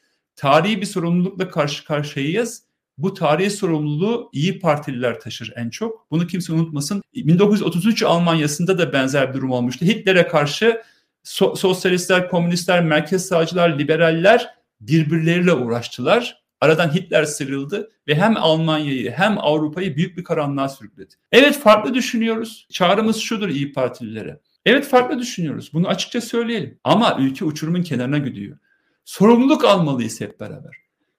tarihi 0.40 0.80
bir 0.80 0.86
sorumlulukla 0.86 1.48
karşı 1.48 1.84
karşıyayız. 1.84 2.62
Bu 2.98 3.14
tarihi 3.14 3.50
sorumluluğu 3.50 4.30
iyi 4.32 4.58
Partililer 4.58 5.20
taşır 5.20 5.52
en 5.56 5.70
çok. 5.70 6.10
Bunu 6.10 6.26
kimse 6.26 6.52
unutmasın. 6.52 7.02
1933 7.14 8.02
Almanya'sında 8.02 8.78
da 8.78 8.92
benzer 8.92 9.28
bir 9.28 9.34
durum 9.34 9.50
olmuştu. 9.50 9.84
Hitler'e 9.84 10.28
karşı 10.28 10.82
so- 11.24 11.56
sosyalistler, 11.56 12.28
komünistler, 12.28 12.84
merkez 12.84 13.26
sağcılar, 13.26 13.78
liberaller 13.78 14.54
birbirleriyle 14.80 15.52
uğraştılar. 15.52 16.40
Aradan 16.60 16.94
Hitler 16.94 17.24
sıyrıldı 17.24 17.90
ve 18.08 18.14
hem 18.14 18.36
Almanya'yı 18.36 19.10
hem 19.10 19.38
Avrupa'yı 19.38 19.96
büyük 19.96 20.18
bir 20.18 20.24
karanlığa 20.24 20.68
sürükledi. 20.68 21.14
Evet 21.32 21.58
farklı 21.58 21.94
düşünüyoruz. 21.94 22.66
Çağrımız 22.72 23.16
şudur 23.16 23.48
iyi 23.48 23.72
Partililere. 23.72 24.40
Evet 24.66 24.86
farklı 24.86 25.18
düşünüyoruz. 25.18 25.70
Bunu 25.72 25.88
açıkça 25.88 26.20
söyleyelim. 26.20 26.78
Ama 26.84 27.16
ülke 27.20 27.44
uçurumun 27.44 27.82
kenarına 27.82 28.18
gidiyor 28.18 28.58
sorumluluk 29.10 29.64
almalıyız 29.64 30.20
hep 30.20 30.40
beraber. 30.40 30.76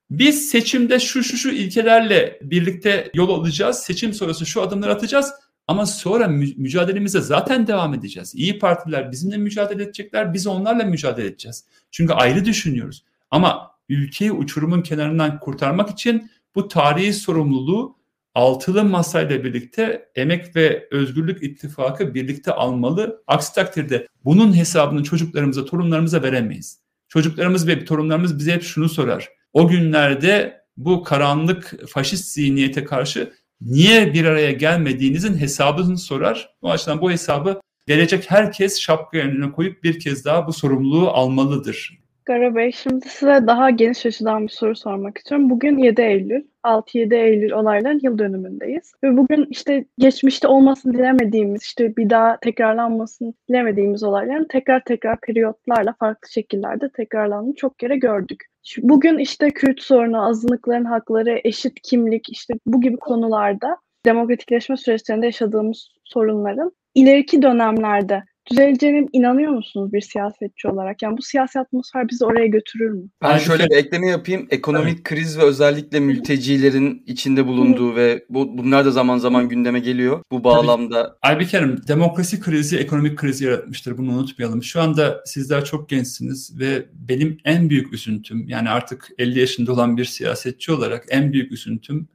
Biz 0.10 0.50
seçimde 0.50 1.00
şu 1.00 1.24
şu 1.24 1.38
şu 1.38 1.50
ilkelerle 1.50 2.40
birlikte 2.42 3.12
yol 3.14 3.30
alacağız. 3.30 3.80
Seçim 3.80 4.14
sonrası 4.14 4.46
şu 4.46 4.62
adımları 4.62 4.92
atacağız. 4.92 5.32
Ama 5.68 5.86
sonra 5.86 6.28
mü- 6.28 6.56
mücadelemize 6.58 7.22
zaten 7.22 7.68
devam 7.68 7.94
edeceğiz. 7.94 8.36
İyi 8.36 8.60
partiler 8.60 9.12
bizimle 9.12 9.38
mücadele 9.38 9.84
edecekler. 9.84 10.34
Biz 10.34 10.48
onlarla 10.48 10.84
mücadele 10.84 11.28
edeceğiz. 11.28 11.66
Çünkü 11.92 12.14
ayrı 12.14 12.46
düşünüyoruz. 12.46 13.04
Ama 13.32 13.72
ülkeyi 13.90 14.32
uçurumun 14.32 14.82
kenarından 14.82 15.40
kurtarmak 15.40 15.90
için 15.90 16.32
bu 16.56 16.68
tarihi 16.68 17.14
sorumluluğu 17.14 17.98
altılı 18.36 18.84
masayla 18.84 19.44
birlikte 19.44 20.10
Emek 20.16 20.56
ve 20.56 20.88
Özgürlük 20.92 21.44
İttifakı 21.44 22.14
birlikte 22.14 22.52
almalı. 22.52 23.24
Aksi 23.28 23.56
takdirde 23.56 24.08
bunun 24.26 24.58
hesabını 24.58 25.04
çocuklarımıza, 25.04 25.66
torunlarımıza 25.66 26.22
veremeyiz. 26.22 26.82
Çocuklarımız 27.12 27.68
ve 27.68 27.86
torunlarımız 27.86 28.40
bize 28.40 28.54
hep 28.54 28.64
şunu 28.64 28.90
sorar. 28.90 29.30
O 29.54 29.68
günlerde 29.68 30.62
bu 30.78 31.04
karanlık 31.04 31.90
faşist 31.90 32.26
zihniyete 32.26 32.84
karşı 32.84 33.34
niye 33.62 34.14
bir 34.14 34.26
araya 34.26 34.52
gelmediğinizin 34.52 35.38
hesabını 35.38 35.98
sorar. 35.98 36.50
O 36.62 36.70
açıdan 36.70 37.02
bu 37.02 37.12
hesabı 37.12 37.62
gelecek 37.88 38.32
herkes 38.32 38.80
şapka 38.80 39.18
önüne 39.18 39.52
koyup 39.52 39.84
bir 39.84 40.00
kez 40.00 40.26
daha 40.26 40.48
bu 40.48 40.54
sorumluluğu 40.54 41.10
almalıdır. 41.10 42.01
Gara 42.26 42.56
Bey, 42.56 42.72
şimdi 42.72 43.10
size 43.10 43.48
daha 43.48 43.70
geniş 43.70 44.06
açıdan 44.06 44.44
bir 44.44 44.52
soru 44.52 44.76
sormak 44.76 45.18
istiyorum. 45.18 45.50
Bugün 45.50 45.78
7 45.78 46.02
Eylül, 46.02 46.44
6-7 46.64 47.16
Eylül 47.16 47.52
olayların 47.52 48.00
yıl 48.04 48.18
dönümündeyiz. 48.18 48.94
Ve 49.04 49.18
bugün 49.18 49.48
işte 49.50 49.86
geçmişte 49.98 50.48
olmasını 50.48 50.94
dilemediğimiz, 50.94 51.64
işte 51.64 51.96
bir 51.96 52.10
daha 52.10 52.38
tekrarlanmasını 52.38 53.34
dilemediğimiz 53.50 54.04
olayların 54.04 54.48
tekrar 54.50 54.84
tekrar 54.84 55.20
periyotlarla 55.20 55.96
farklı 56.00 56.30
şekillerde 56.32 56.90
tekrarlandığını 56.90 57.56
çok 57.56 57.80
kere 57.80 57.98
gördük. 57.98 58.46
Bugün 58.78 59.18
işte 59.18 59.50
Kürt 59.50 59.82
sorunu, 59.82 60.28
azınlıkların 60.28 60.86
hakları, 60.86 61.42
eşit 61.44 61.82
kimlik, 61.84 62.30
işte 62.30 62.54
bu 62.66 62.82
gibi 62.82 62.98
konularda 62.98 63.78
demokratikleşme 64.06 64.78
süreçlerinde 64.78 65.26
yaşadığımız 65.26 65.90
sorunların 66.04 66.72
ileriki 66.96 67.42
dönemlerde 67.42 68.24
düzeleceğine 68.52 69.08
inanıyor 69.14 69.52
musunuz 69.52 69.94
bir 69.94 70.02
siyasetçi 70.02 70.68
olarak? 70.68 71.02
Yani 71.02 71.18
bu 71.18 71.22
siyasi 71.22 71.60
atmosfer 71.60 72.10
bizi 72.10 72.26
oraya 72.26 72.48
götürür 72.48 72.90
mü? 72.90 73.04
Ben 73.22 73.38
şöyle 73.38 73.70
bir 73.70 73.76
ekleme 73.76 74.08
yapayım. 74.08 74.48
Ekonomik 74.50 74.94
evet. 74.94 75.04
kriz 75.04 75.38
ve 75.38 75.42
özellikle 75.42 76.00
mültecilerin 76.00 77.04
içinde 77.08 77.48
bulunduğu 77.48 77.96
ve 77.96 78.26
bu, 78.30 78.58
bunlar 78.58 78.86
da 78.86 78.92
zaman 78.92 79.18
zaman 79.18 79.50
gündeme 79.50 79.80
geliyor. 79.80 80.24
Bu 80.32 80.44
bağlamda. 80.44 81.18
Aybike 81.22 81.58
Hanım, 81.58 81.88
demokrasi 81.88 82.40
krizi 82.40 82.78
ekonomik 82.78 83.18
krizi 83.18 83.46
yaratmıştır. 83.46 83.98
Bunu 83.98 84.12
unutmayalım. 84.12 84.64
Şu 84.64 84.82
anda 84.82 85.24
sizler 85.26 85.66
çok 85.66 85.90
gençsiniz 85.90 86.60
ve 86.60 86.86
benim 86.94 87.38
en 87.46 87.70
büyük 87.70 87.94
üzüntüm 87.94 88.48
yani 88.48 88.70
artık 88.70 89.08
50 89.18 89.40
yaşında 89.40 89.74
olan 89.74 89.98
bir 89.98 90.06
siyasetçi 90.06 90.72
olarak 90.72 91.06
en 91.10 91.34
büyük 91.34 91.52
üzüntüm 91.52 92.08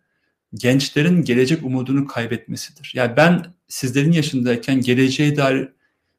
gençlerin 0.54 1.22
gelecek 1.22 1.62
umudunu 1.62 2.06
kaybetmesidir. 2.06 2.92
Yani 2.94 3.16
ben 3.16 3.42
sizlerin 3.68 4.12
yaşındayken 4.12 4.80
geleceğe 4.80 5.36
dair 5.36 5.68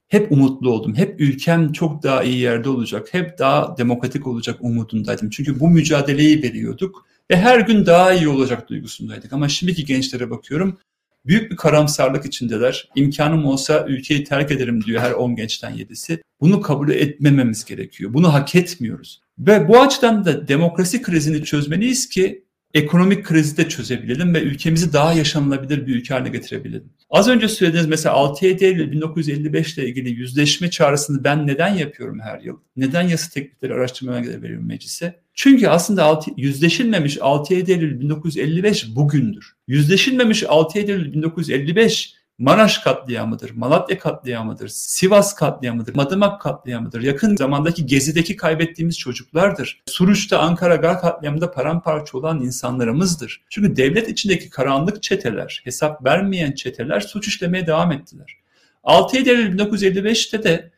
hep 0.07 0.31
umutlu 0.31 0.71
oldum. 0.71 0.95
Hep 0.95 1.21
ülkem 1.21 1.71
çok 1.71 2.03
daha 2.03 2.23
iyi 2.23 2.37
yerde 2.37 2.69
olacak. 2.69 3.07
Hep 3.11 3.39
daha 3.39 3.77
demokratik 3.77 4.27
olacak 4.27 4.57
umudundaydım. 4.59 5.29
Çünkü 5.29 5.59
bu 5.59 5.69
mücadeleyi 5.69 6.43
veriyorduk 6.43 7.05
ve 7.31 7.37
her 7.37 7.59
gün 7.59 7.85
daha 7.85 8.13
iyi 8.13 8.27
olacak 8.27 8.69
duygusundaydık. 8.69 9.33
Ama 9.33 9.49
şimdiki 9.49 9.85
gençlere 9.85 10.29
bakıyorum. 10.29 10.77
Büyük 11.25 11.51
bir 11.51 11.55
karamsarlık 11.55 12.25
içindeler. 12.25 12.89
İmkanım 12.95 13.45
olsa 13.45 13.85
ülkeyi 13.87 14.23
terk 14.23 14.51
ederim 14.51 14.83
diyor 14.83 15.01
her 15.01 15.11
10 15.11 15.35
gençten 15.35 15.73
7'si. 15.73 16.21
Bunu 16.41 16.61
kabul 16.61 16.89
etmememiz 16.89 17.65
gerekiyor. 17.65 18.13
Bunu 18.13 18.33
hak 18.33 18.55
etmiyoruz. 18.55 19.21
Ve 19.39 19.67
bu 19.67 19.81
açıdan 19.81 20.25
da 20.25 20.47
demokrasi 20.47 21.01
krizini 21.01 21.43
çözmeliyiz 21.43 22.09
ki 22.09 22.43
ekonomik 22.73 23.25
krizi 23.25 23.57
de 23.57 23.69
çözebilelim 23.69 24.33
ve 24.33 24.41
ülkemizi 24.41 24.93
daha 24.93 25.13
yaşanılabilir 25.13 25.87
bir 25.87 25.95
ülke 25.95 26.13
haline 26.13 26.29
getirebilelim. 26.29 26.89
Az 27.09 27.27
önce 27.27 27.47
söylediğiniz 27.47 27.89
mesela 27.89 28.15
6-7 28.15 28.65
Eylül 28.65 28.91
1955 28.91 29.77
ile 29.77 29.87
ilgili 29.87 30.09
yüzleşme 30.09 30.69
çağrısını 30.69 31.23
ben 31.23 31.47
neden 31.47 31.73
yapıyorum 31.75 32.19
her 32.19 32.39
yıl? 32.39 32.57
Neden 32.75 33.01
yasa 33.01 33.31
teklifleri 33.31 33.73
araştırmaya 33.73 34.41
veriyorum 34.41 34.67
meclise? 34.67 35.19
Çünkü 35.33 35.67
aslında 35.67 36.03
6, 36.03 36.31
yüzleşilmemiş 36.37 37.17
6-7 37.17 37.71
Eylül 37.71 37.99
1955 37.99 38.95
bugündür. 38.95 39.55
Yüzleşilmemiş 39.67 40.43
6-7 40.43 40.91
Eylül 40.91 41.13
1955 41.13 42.16
Maraş 42.39 42.77
katliamıdır, 42.77 43.51
Malatya 43.51 43.99
katliamıdır, 43.99 44.67
Sivas 44.67 45.35
katliamıdır, 45.35 45.95
Madımak 45.95 46.41
katliamıdır, 46.41 47.01
yakın 47.01 47.35
zamandaki 47.35 47.85
Gezi'deki 47.85 48.35
kaybettiğimiz 48.35 48.99
çocuklardır. 48.99 49.81
Suruç'ta 49.85 50.39
Ankara 50.39 50.75
Gar 50.75 51.01
katliamında 51.01 51.51
paramparça 51.51 52.17
olan 52.17 52.41
insanlarımızdır. 52.41 53.45
Çünkü 53.49 53.75
devlet 53.75 54.09
içindeki 54.09 54.49
karanlık 54.49 55.03
çeteler, 55.03 55.61
hesap 55.63 56.05
vermeyen 56.05 56.51
çeteler 56.51 56.99
suç 56.99 57.27
işlemeye 57.27 57.67
devam 57.67 57.91
ettiler. 57.91 58.37
6 58.83 59.17
Eylül 59.17 59.59
1955'te 59.59 60.43
de 60.43 60.71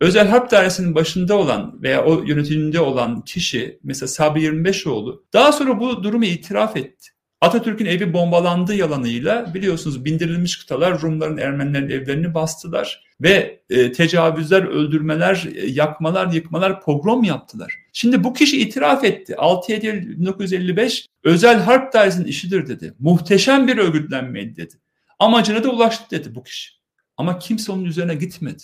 Özel 0.00 0.28
Harp 0.28 0.50
Dairesi'nin 0.50 0.94
başında 0.94 1.36
olan 1.36 1.82
veya 1.82 2.04
o 2.04 2.22
yönetiminde 2.22 2.80
olan 2.80 3.20
kişi 3.20 3.78
mesela 3.82 4.08
Sabri 4.08 4.44
25oğlu 4.44 5.22
daha 5.32 5.52
sonra 5.52 5.80
bu 5.80 6.02
durumu 6.02 6.24
itiraf 6.24 6.76
etti. 6.76 7.10
Atatürk'ün 7.40 7.86
evi 7.86 8.12
bombalandığı 8.12 8.74
yalanıyla 8.74 9.54
biliyorsunuz 9.54 10.04
bindirilmiş 10.04 10.58
kıtalar 10.58 11.00
Rumların 11.00 11.36
Ermenilerin 11.36 11.90
evlerini 11.90 12.34
bastılar 12.34 13.04
ve 13.20 13.60
e, 13.70 13.92
tecavüzler, 13.92 14.62
öldürmeler, 14.62 15.48
e, 15.54 15.66
yakmalar, 15.66 16.32
yıkmalar, 16.32 16.80
pogrom 16.80 17.24
yaptılar. 17.24 17.74
Şimdi 17.92 18.24
bu 18.24 18.32
kişi 18.32 18.60
itiraf 18.60 19.04
etti. 19.04 19.32
6-7 19.32 19.86
Eylül 19.86 20.18
1955 20.20 21.06
özel 21.24 21.60
harp 21.60 21.92
dairesinin 21.92 22.26
işidir 22.26 22.66
dedi. 22.66 22.94
Muhteşem 22.98 23.68
bir 23.68 23.78
örgütlenmeydi 23.78 24.56
dedi. 24.56 24.74
Amacına 25.18 25.64
da 25.64 25.70
ulaştı 25.70 26.04
dedi 26.10 26.34
bu 26.34 26.42
kişi. 26.42 26.70
Ama 27.16 27.38
kimse 27.38 27.72
onun 27.72 27.84
üzerine 27.84 28.14
gitmedi. 28.14 28.62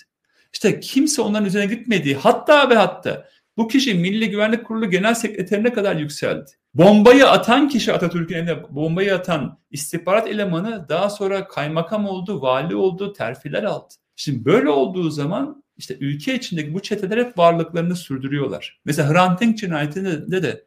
İşte 0.53 0.81
kimse 0.81 1.23
onların 1.23 1.47
üzerine 1.47 1.75
gitmediği 1.75 2.15
hatta 2.15 2.71
ve 2.71 2.75
hatta 2.75 3.29
Bu 3.57 3.69
kişi 3.69 3.95
Milli 3.95 4.31
Güvenlik 4.31 4.67
Kurulu 4.67 4.91
Genel 4.91 5.15
Sekreterine 5.15 5.73
kadar 5.73 5.97
yükseldi. 5.97 6.51
Bombayı 6.75 7.29
atan 7.29 7.69
kişi 7.69 7.93
Atatürk'ün 7.93 8.35
elinde 8.35 8.63
bombayı 8.71 9.15
atan 9.15 9.59
istihbarat 9.71 10.29
elemanı 10.29 10.89
daha 10.89 11.11
sonra 11.11 11.49
kaymakam 11.49 12.07
oldu, 12.07 12.43
vali 12.43 12.77
oldu, 12.77 13.13
terfiler 13.13 13.63
aldı. 13.63 13.95
Şimdi 14.17 14.45
böyle 14.45 14.69
olduğu 14.69 15.11
zaman 15.11 15.63
işte 15.77 15.97
ülke 16.01 16.35
içindeki 16.35 16.75
bu 16.75 16.83
çeteler 16.83 17.19
hep 17.19 17.39
varlıklarını 17.39 17.97
sürdürüyorlar. 17.97 18.81
Mesela 18.85 19.13
Hrant 19.13 19.41
Dink 19.41 19.59
cinayetinde 19.59 20.43
de 20.43 20.65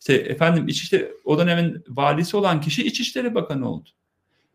işte 0.00 0.14
efendim 0.14 0.68
İçişleri, 0.68 1.12
o 1.24 1.38
dönemin 1.38 1.84
valisi 1.88 2.36
olan 2.36 2.60
kişi 2.60 2.86
İçişleri 2.86 3.34
Bakanı 3.34 3.70
oldu. 3.70 3.88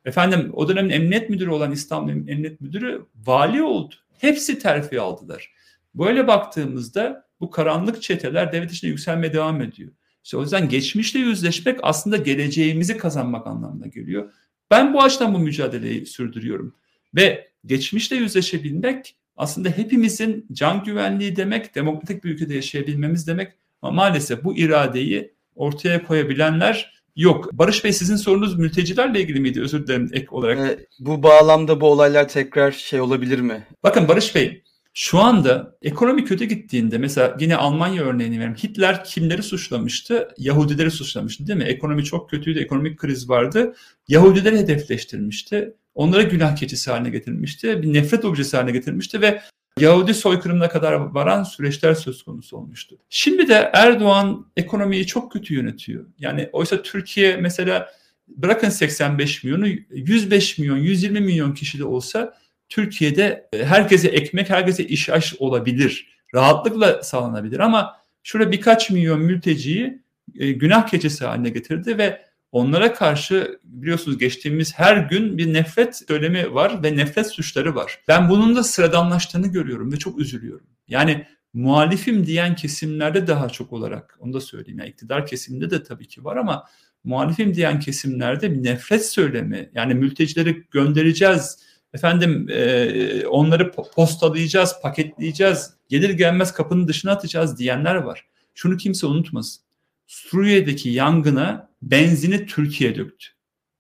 Efendim 0.06 0.52
o 0.54 0.70
dönemin 0.70 0.90
emniyet 0.90 1.30
müdürü 1.30 1.50
olan 1.50 1.72
İstanbul 1.72 2.12
Emniyet 2.12 2.62
Müdürü 2.62 3.06
vali 3.26 3.64
oldu. 3.64 3.96
Hepsi 4.20 4.60
terfi 4.60 5.02
aldılar. 5.02 5.52
Böyle 5.96 6.28
baktığımızda 6.28 7.27
bu 7.40 7.50
karanlık 7.50 8.02
çeteler 8.02 8.52
devlet 8.52 8.72
içinde 8.72 8.92
yükselmeye 8.92 9.34
devam 9.34 9.62
ediyor. 9.62 9.92
İşte 10.24 10.38
o 10.38 10.42
yüzden 10.42 10.70
geçmişle 10.70 11.20
yüzleşmek 11.20 11.80
aslında 11.84 12.18
geleceğimizi 12.18 12.98
kazanmak 12.98 13.48
anlamına 13.48 13.88
geliyor. 13.88 14.34
Ben 14.72 14.94
bu 14.94 15.04
açıdan 15.04 15.34
bu 15.34 15.40
mücadeleyi 15.40 16.06
sürdürüyorum. 16.06 16.76
Ve 17.16 17.48
geçmişle 17.66 18.16
yüzleşebilmek 18.16 19.16
aslında 19.38 19.70
hepimizin 19.70 20.46
can 20.52 20.84
güvenliği 20.84 21.36
demek, 21.36 21.76
demokratik 21.76 22.24
bir 22.24 22.30
ülkede 22.30 22.56
yaşayabilmemiz 22.56 23.28
demek. 23.28 23.54
Ama 23.82 23.92
maalesef 23.92 24.44
bu 24.44 24.58
iradeyi 24.58 25.34
ortaya 25.56 26.04
koyabilenler 26.04 26.98
yok. 27.16 27.50
Barış 27.54 27.84
Bey 27.84 27.94
sizin 27.94 28.16
sorunuz 28.16 28.60
mültecilerle 28.60 29.22
ilgili 29.22 29.40
miydi? 29.40 29.62
Özür 29.62 29.88
dilerim 29.88 30.10
ek 30.14 30.28
olarak. 30.32 30.60
Ee, 30.60 30.86
bu 31.00 31.24
bağlamda 31.24 31.82
bu 31.82 31.88
olaylar 31.88 32.30
tekrar 32.30 32.72
şey 32.72 33.02
olabilir 33.02 33.40
mi? 33.40 33.68
Bakın 33.84 34.08
Barış 34.08 34.36
Bey 34.36 34.64
şu 35.00 35.20
anda 35.20 35.78
ekonomi 35.82 36.26
kötü 36.26 36.46
gittiğinde 36.46 36.98
mesela 36.98 37.38
yine 37.40 37.56
Almanya 37.56 38.04
örneğini 38.04 38.36
vereyim. 38.40 38.56
Hitler 38.56 39.04
kimleri 39.04 39.44
suçlamıştı? 39.44 40.30
Yahudileri 40.38 40.92
suçlamıştı 40.92 41.48
değil 41.48 41.58
mi? 41.58 41.64
Ekonomi 41.64 42.04
çok 42.04 42.30
kötüydü, 42.30 42.60
ekonomik 42.60 43.00
kriz 43.00 43.30
vardı. 43.30 43.76
Yahudileri 44.08 44.58
hedefleştirmişti. 44.58 45.74
Onlara 45.96 46.22
günah 46.22 46.56
keçisi 46.56 46.92
haline 46.92 47.10
getirmişti. 47.10 47.82
Bir 47.82 47.94
nefret 47.94 48.26
objesi 48.26 48.58
haline 48.58 48.72
getirmişti 48.72 49.22
ve 49.22 49.42
Yahudi 49.80 50.14
soykırımına 50.14 50.70
kadar 50.70 50.94
varan 50.94 51.44
süreçler 51.44 51.94
söz 51.94 52.24
konusu 52.24 52.58
olmuştu. 52.58 52.98
Şimdi 53.10 53.48
de 53.48 53.72
Erdoğan 53.74 54.46
ekonomiyi 54.58 55.08
çok 55.08 55.32
kötü 55.32 55.54
yönetiyor. 55.54 56.06
Yani 56.20 56.50
oysa 56.52 56.82
Türkiye 56.82 57.38
mesela 57.38 57.90
bırakın 58.28 58.70
85 58.70 59.44
milyonu 59.44 59.68
105 59.90 60.58
milyon 60.58 60.78
120 60.78 61.20
milyon 61.20 61.54
kişi 61.54 61.80
de 61.80 61.86
olsa 61.86 62.34
Türkiye'de 62.70 63.50
e, 63.54 63.66
herkese 63.66 64.08
ekmek, 64.08 64.50
herkese 64.50 64.84
iş 64.84 65.10
aş 65.10 65.36
olabilir. 65.40 66.18
Rahatlıkla 66.36 67.04
sağlanabilir 67.04 67.60
ama 67.60 67.98
şurada 68.24 68.52
birkaç 68.52 68.90
milyon 68.90 69.22
mülteciyi 69.22 70.02
e, 70.40 70.52
günah 70.52 70.88
keçesi 70.88 71.26
haline 71.26 71.50
getirdi 71.50 71.98
ve 71.98 72.22
onlara 72.52 72.94
karşı 72.94 73.60
biliyorsunuz 73.64 74.18
geçtiğimiz 74.18 74.80
her 74.80 74.98
gün 74.98 75.38
bir 75.38 75.54
nefret 75.54 75.96
söylemi 76.08 76.54
var 76.54 76.84
ve 76.84 76.98
nefret 76.98 77.28
suçları 77.28 77.76
var. 77.76 78.00
Ben 78.08 78.30
bunun 78.30 78.56
da 78.56 78.64
sıradanlaştığını 78.64 79.48
görüyorum 79.48 79.92
ve 79.92 79.98
çok 79.98 80.20
üzülüyorum. 80.20 80.68
Yani 80.88 81.26
muhalifim 81.54 82.26
diyen 82.26 82.56
kesimlerde 82.56 83.28
daha 83.28 83.50
çok 83.50 83.74
olarak 83.74 84.18
onu 84.20 84.34
da 84.34 84.42
söyleyeyim. 84.42 84.80
Yani 84.80 84.90
iktidar 84.90 85.28
kesiminde 85.28 85.70
de 85.70 85.84
tabii 85.84 86.08
ki 86.08 86.24
var 86.24 86.38
ama 86.38 86.66
muhalifim 87.04 87.56
diyen 87.56 87.80
kesimlerde 87.80 88.54
bir 88.54 88.64
nefret 88.64 89.06
söylemi 89.06 89.70
yani 89.74 89.94
mültecileri 89.94 90.64
göndereceğiz 90.72 91.67
efendim 91.94 92.48
e, 92.50 93.28
onları 93.28 93.72
postalayacağız, 93.72 94.76
paketleyeceğiz, 94.82 95.74
gelir 95.90 96.10
gelmez 96.10 96.54
kapının 96.54 96.88
dışına 96.88 97.12
atacağız 97.12 97.60
diyenler 97.60 97.96
var. 97.96 98.26
Şunu 98.56 98.78
kimse 98.78 99.08
unutmasın. 99.08 99.64
Suriye'deki 100.08 100.90
yangına 100.90 101.70
benzini 101.82 102.46
Türkiye 102.46 102.96
döktü. 102.96 103.28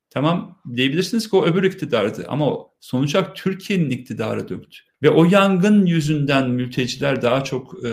Tamam 0.09 0.61
diyebilirsiniz 0.75 1.29
ki 1.29 1.35
o 1.35 1.45
öbür 1.45 1.63
iktidardı 1.63 2.25
ama 2.27 2.57
sonuç 2.79 3.15
olarak 3.15 3.35
Türkiye'nin 3.35 3.89
iktidarı 3.89 4.49
döktü. 4.49 4.77
Ve 5.03 5.09
o 5.09 5.25
yangın 5.25 5.85
yüzünden 5.85 6.49
mülteciler 6.49 7.21
daha 7.21 7.43
çok 7.43 7.85
e, 7.85 7.89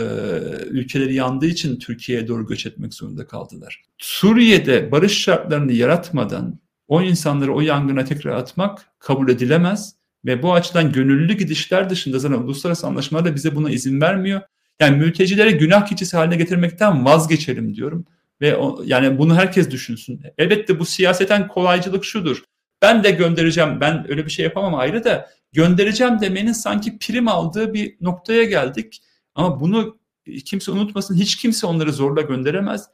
ülkeleri 0.66 1.14
yandığı 1.14 1.46
için 1.46 1.78
Türkiye'ye 1.78 2.28
doğru 2.28 2.46
göç 2.46 2.66
etmek 2.66 2.94
zorunda 2.94 3.26
kaldılar. 3.26 3.82
Suriye'de 3.98 4.92
barış 4.92 5.18
şartlarını 5.18 5.72
yaratmadan 5.72 6.58
o 6.88 7.02
insanları 7.02 7.54
o 7.54 7.60
yangına 7.60 8.04
tekrar 8.04 8.36
atmak 8.36 8.86
kabul 8.98 9.28
edilemez. 9.28 9.94
Ve 10.24 10.42
bu 10.42 10.54
açıdan 10.54 10.92
gönüllü 10.92 11.32
gidişler 11.32 11.90
dışında 11.90 12.18
zaten 12.18 12.36
uluslararası 12.36 12.86
anlaşmalar 12.86 13.24
da 13.24 13.34
bize 13.34 13.54
buna 13.56 13.70
izin 13.70 14.00
vermiyor. 14.00 14.40
Yani 14.80 14.96
mültecilere 14.96 15.50
günah 15.50 15.86
keçisi 15.86 16.16
haline 16.16 16.36
getirmekten 16.36 17.04
vazgeçelim 17.04 17.74
diyorum. 17.74 18.04
Ve 18.40 18.56
o, 18.56 18.82
yani 18.86 19.18
bunu 19.18 19.36
herkes 19.36 19.70
düşünsün. 19.70 20.20
Elbette 20.38 20.78
bu 20.78 20.84
siyaseten 20.84 21.48
kolaycılık 21.48 22.04
şudur. 22.04 22.42
Ben 22.82 23.04
de 23.04 23.10
göndereceğim, 23.10 23.80
ben 23.80 24.10
öyle 24.10 24.26
bir 24.26 24.30
şey 24.30 24.44
yapamam 24.44 24.74
ayrı 24.74 25.04
da 25.04 25.30
göndereceğim 25.52 26.20
demenin 26.20 26.52
sanki 26.52 26.98
prim 26.98 27.28
aldığı 27.28 27.74
bir 27.74 27.96
noktaya 28.00 28.44
geldik. 28.44 29.02
Ama 29.34 29.60
bunu 29.60 29.98
kimse 30.44 30.70
unutmasın, 30.70 31.16
hiç 31.16 31.36
kimse 31.36 31.66
onları 31.66 31.92
zorla 31.92 32.20
gönderemez. 32.20 32.88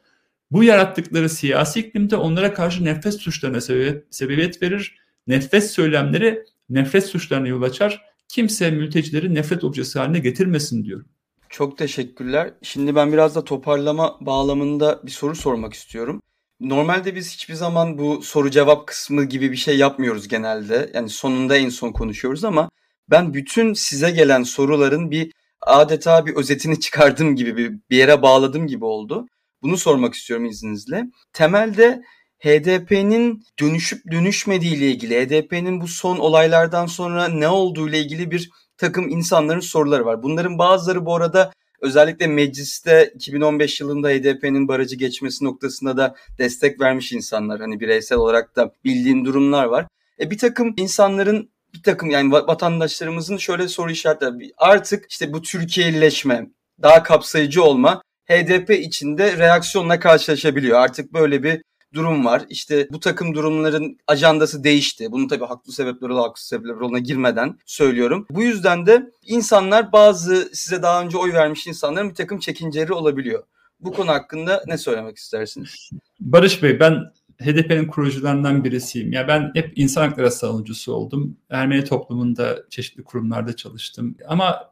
Bu 0.51 0.63
yarattıkları 0.63 1.29
siyasi 1.29 1.79
iklimde 1.79 2.15
onlara 2.15 2.53
karşı 2.53 2.85
nefret 2.85 3.13
suçlarına 3.13 3.61
sebebiyet, 4.09 4.61
verir. 4.61 4.95
Nefret 5.27 5.71
söylemleri 5.71 6.43
nefret 6.71 7.05
suçlarına 7.05 7.47
yol 7.47 7.61
açar. 7.61 8.01
Kimse 8.27 8.71
mültecileri 8.71 9.35
nefret 9.35 9.63
objesi 9.63 9.99
haline 9.99 10.19
getirmesin 10.19 10.83
diyorum. 10.85 11.05
Çok 11.49 11.77
teşekkürler. 11.77 12.53
Şimdi 12.61 12.95
ben 12.95 13.13
biraz 13.13 13.35
da 13.35 13.43
toparlama 13.43 14.17
bağlamında 14.21 15.01
bir 15.05 15.11
soru 15.11 15.35
sormak 15.35 15.73
istiyorum. 15.73 16.21
Normalde 16.59 17.15
biz 17.15 17.33
hiçbir 17.33 17.53
zaman 17.53 17.97
bu 17.97 18.21
soru 18.21 18.51
cevap 18.51 18.87
kısmı 18.87 19.23
gibi 19.23 19.51
bir 19.51 19.57
şey 19.57 19.77
yapmıyoruz 19.77 20.27
genelde. 20.27 20.91
Yani 20.93 21.09
sonunda 21.09 21.57
en 21.57 21.69
son 21.69 21.91
konuşuyoruz 21.91 22.43
ama 22.43 22.69
ben 23.09 23.33
bütün 23.33 23.73
size 23.73 24.11
gelen 24.11 24.43
soruların 24.43 25.11
bir 25.11 25.31
adeta 25.61 26.25
bir 26.25 26.35
özetini 26.35 26.79
çıkardım 26.79 27.35
gibi 27.35 27.57
bir, 27.57 27.79
bir 27.89 27.97
yere 27.97 28.21
bağladım 28.21 28.67
gibi 28.67 28.85
oldu. 28.85 29.27
Bunu 29.61 29.77
sormak 29.77 30.13
istiyorum 30.13 30.45
izninizle. 30.45 31.05
Temelde 31.33 32.01
HDP'nin 32.43 33.43
dönüşüp 33.59 34.11
dönüşmediği 34.11 34.75
ile 34.75 34.87
ilgili, 34.91 35.25
HDP'nin 35.25 35.81
bu 35.81 35.87
son 35.87 36.17
olaylardan 36.17 36.85
sonra 36.85 37.27
ne 37.27 37.47
olduğu 37.47 37.89
ile 37.89 37.99
ilgili 37.99 38.31
bir 38.31 38.49
takım 38.77 39.09
insanların 39.09 39.59
soruları 39.59 40.05
var. 40.05 40.23
Bunların 40.23 40.57
bazıları 40.57 41.05
bu 41.05 41.15
arada 41.15 41.51
özellikle 41.81 42.27
mecliste 42.27 43.11
2015 43.15 43.81
yılında 43.81 44.09
HDP'nin 44.09 44.67
barajı 44.67 44.95
geçmesi 44.95 45.45
noktasında 45.45 45.97
da 45.97 46.15
destek 46.37 46.81
vermiş 46.81 47.11
insanlar. 47.11 47.61
Hani 47.61 47.79
bireysel 47.79 48.17
olarak 48.17 48.55
da 48.55 48.73
bildiğin 48.83 49.25
durumlar 49.25 49.65
var. 49.65 49.87
E 50.19 50.31
bir 50.31 50.37
takım 50.37 50.73
insanların 50.77 51.51
bir 51.73 51.83
takım 51.83 52.09
yani 52.09 52.31
vatandaşlarımızın 52.31 53.37
şöyle 53.37 53.67
soru 53.67 53.91
işaretleri 53.91 54.53
artık 54.57 55.11
işte 55.11 55.33
bu 55.33 55.41
Türkiye'lileşme, 55.41 56.47
daha 56.81 57.03
kapsayıcı 57.03 57.63
olma 57.63 58.01
HDP 58.29 58.69
içinde 58.69 59.37
reaksiyonla 59.37 59.99
karşılaşabiliyor. 59.99 60.79
Artık 60.79 61.13
böyle 61.13 61.43
bir 61.43 61.61
durum 61.93 62.25
var. 62.25 62.45
İşte 62.49 62.87
bu 62.91 62.99
takım 62.99 63.35
durumların 63.35 63.97
ajandası 64.07 64.63
değişti. 64.63 65.11
Bunun 65.11 65.27
tabii 65.27 65.45
haklı 65.45 65.73
sebepleri 65.73 66.11
olan 66.11 66.21
haksız 66.21 66.47
sebepleri 66.47 66.83
olana 66.83 66.99
girmeden 66.99 67.57
söylüyorum. 67.65 68.27
Bu 68.29 68.43
yüzden 68.43 68.85
de 68.85 69.11
insanlar 69.25 69.91
bazı 69.91 70.49
size 70.53 70.81
daha 70.81 71.03
önce 71.03 71.17
oy 71.17 71.33
vermiş 71.33 71.67
insanların 71.67 72.09
bir 72.09 72.15
takım 72.15 72.39
çekinceleri 72.39 72.93
olabiliyor. 72.93 73.43
Bu 73.79 73.93
konu 73.93 74.09
hakkında 74.09 74.63
ne 74.67 74.77
söylemek 74.77 75.17
istersiniz? 75.17 75.89
Barış 76.19 76.63
Bey 76.63 76.79
ben 76.79 77.11
HDP'nin 77.41 77.87
kurucularından 77.87 78.63
birisiyim. 78.63 79.13
Ya 79.13 79.27
ben 79.27 79.51
hep 79.53 79.73
insan 79.75 80.07
hakları 80.07 80.31
savunucusu 80.31 80.93
oldum. 80.93 81.37
Ermeni 81.49 81.83
toplumunda 81.83 82.63
çeşitli 82.69 83.03
kurumlarda 83.03 83.55
çalıştım. 83.55 84.15
Ama 84.27 84.71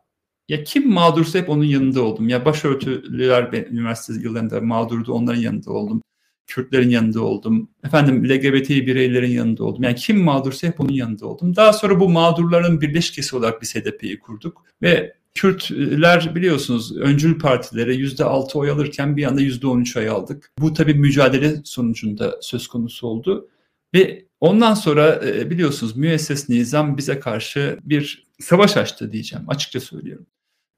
ya 0.49 0.63
kim 0.63 0.93
mağdursa 0.93 1.39
hep 1.39 1.49
onun 1.49 1.63
yanında 1.63 2.01
oldum. 2.01 2.29
Ya 2.29 2.45
başörtülüler 2.45 3.53
üniversite 3.53 4.21
yıllarında 4.21 4.61
mağdurdu 4.61 5.13
onların 5.13 5.41
yanında 5.41 5.71
oldum. 5.71 6.01
Kürtlerin 6.49 6.89
yanında 6.89 7.21
oldum. 7.21 7.69
Efendim 7.83 8.29
LGBT 8.29 8.69
bireylerin 8.69 9.31
yanında 9.31 9.63
oldum. 9.63 9.83
Yani 9.83 9.95
kim 9.95 10.23
mağdursa 10.23 10.67
hep 10.67 10.79
onun 10.79 10.91
yanında 10.91 11.25
oldum. 11.25 11.55
Daha 11.55 11.73
sonra 11.73 11.99
bu 11.99 12.09
mağdurların 12.09 12.81
birleşkesi 12.81 13.35
olarak 13.35 13.61
biz 13.61 13.75
HDP'yi 13.75 14.19
kurduk. 14.19 14.65
Ve 14.81 15.19
Kürtler 15.35 16.35
biliyorsunuz 16.35 16.97
öncül 16.97 17.39
partilere 17.39 17.95
%6 17.95 18.57
oy 18.57 18.69
alırken 18.69 19.17
bir 19.17 19.23
anda 19.23 19.41
%13 19.41 19.99
oy 19.99 20.09
aldık. 20.09 20.51
Bu 20.59 20.73
tabii 20.73 20.93
mücadele 20.93 21.61
sonucunda 21.63 22.37
söz 22.41 22.67
konusu 22.67 23.07
oldu. 23.07 23.49
Ve 23.93 24.25
ondan 24.39 24.73
sonra 24.73 25.21
e, 25.25 25.49
biliyorsunuz 25.49 25.97
müesses 25.97 26.49
nizam 26.49 26.97
bize 26.97 27.19
karşı 27.19 27.79
bir 27.83 28.27
savaş 28.39 28.77
açtı 28.77 29.11
diyeceğim 29.11 29.45
açıkça 29.49 29.79
söylüyorum. 29.79 30.25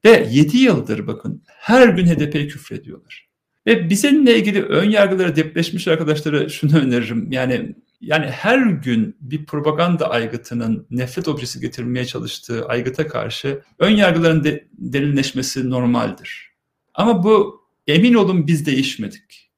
Ve 0.04 0.28
7 0.30 0.58
yıldır 0.58 1.06
bakın 1.06 1.42
her 1.46 1.88
gün 1.88 2.06
HDP 2.06 2.32
küfrediyorlar. 2.32 3.31
Ve 3.66 3.90
bizimle 3.90 4.38
ilgili 4.38 4.62
ön 4.62 4.90
yargıları 4.90 5.36
depreşmiş 5.36 5.88
arkadaşlara 5.88 6.48
şunu 6.48 6.78
öneririm. 6.78 7.32
Yani 7.32 7.74
yani 8.02 8.26
her 8.26 8.58
gün 8.66 9.16
bir 9.20 9.46
propaganda 9.46 10.10
aygıtının 10.10 10.86
nefret 10.90 11.28
objesi 11.28 11.60
getirmeye 11.60 12.04
çalıştığı 12.04 12.66
aygıta 12.66 13.08
karşı 13.08 13.62
ön 13.78 13.90
yargıların 13.90 14.44
de, 14.44 14.68
derinleşmesi 14.78 15.70
normaldir. 15.70 16.52
Ama 16.94 17.24
bu 17.24 17.62
emin 17.86 18.14
olun 18.14 18.46
biz 18.46 18.66
değişmedik. 18.66 19.50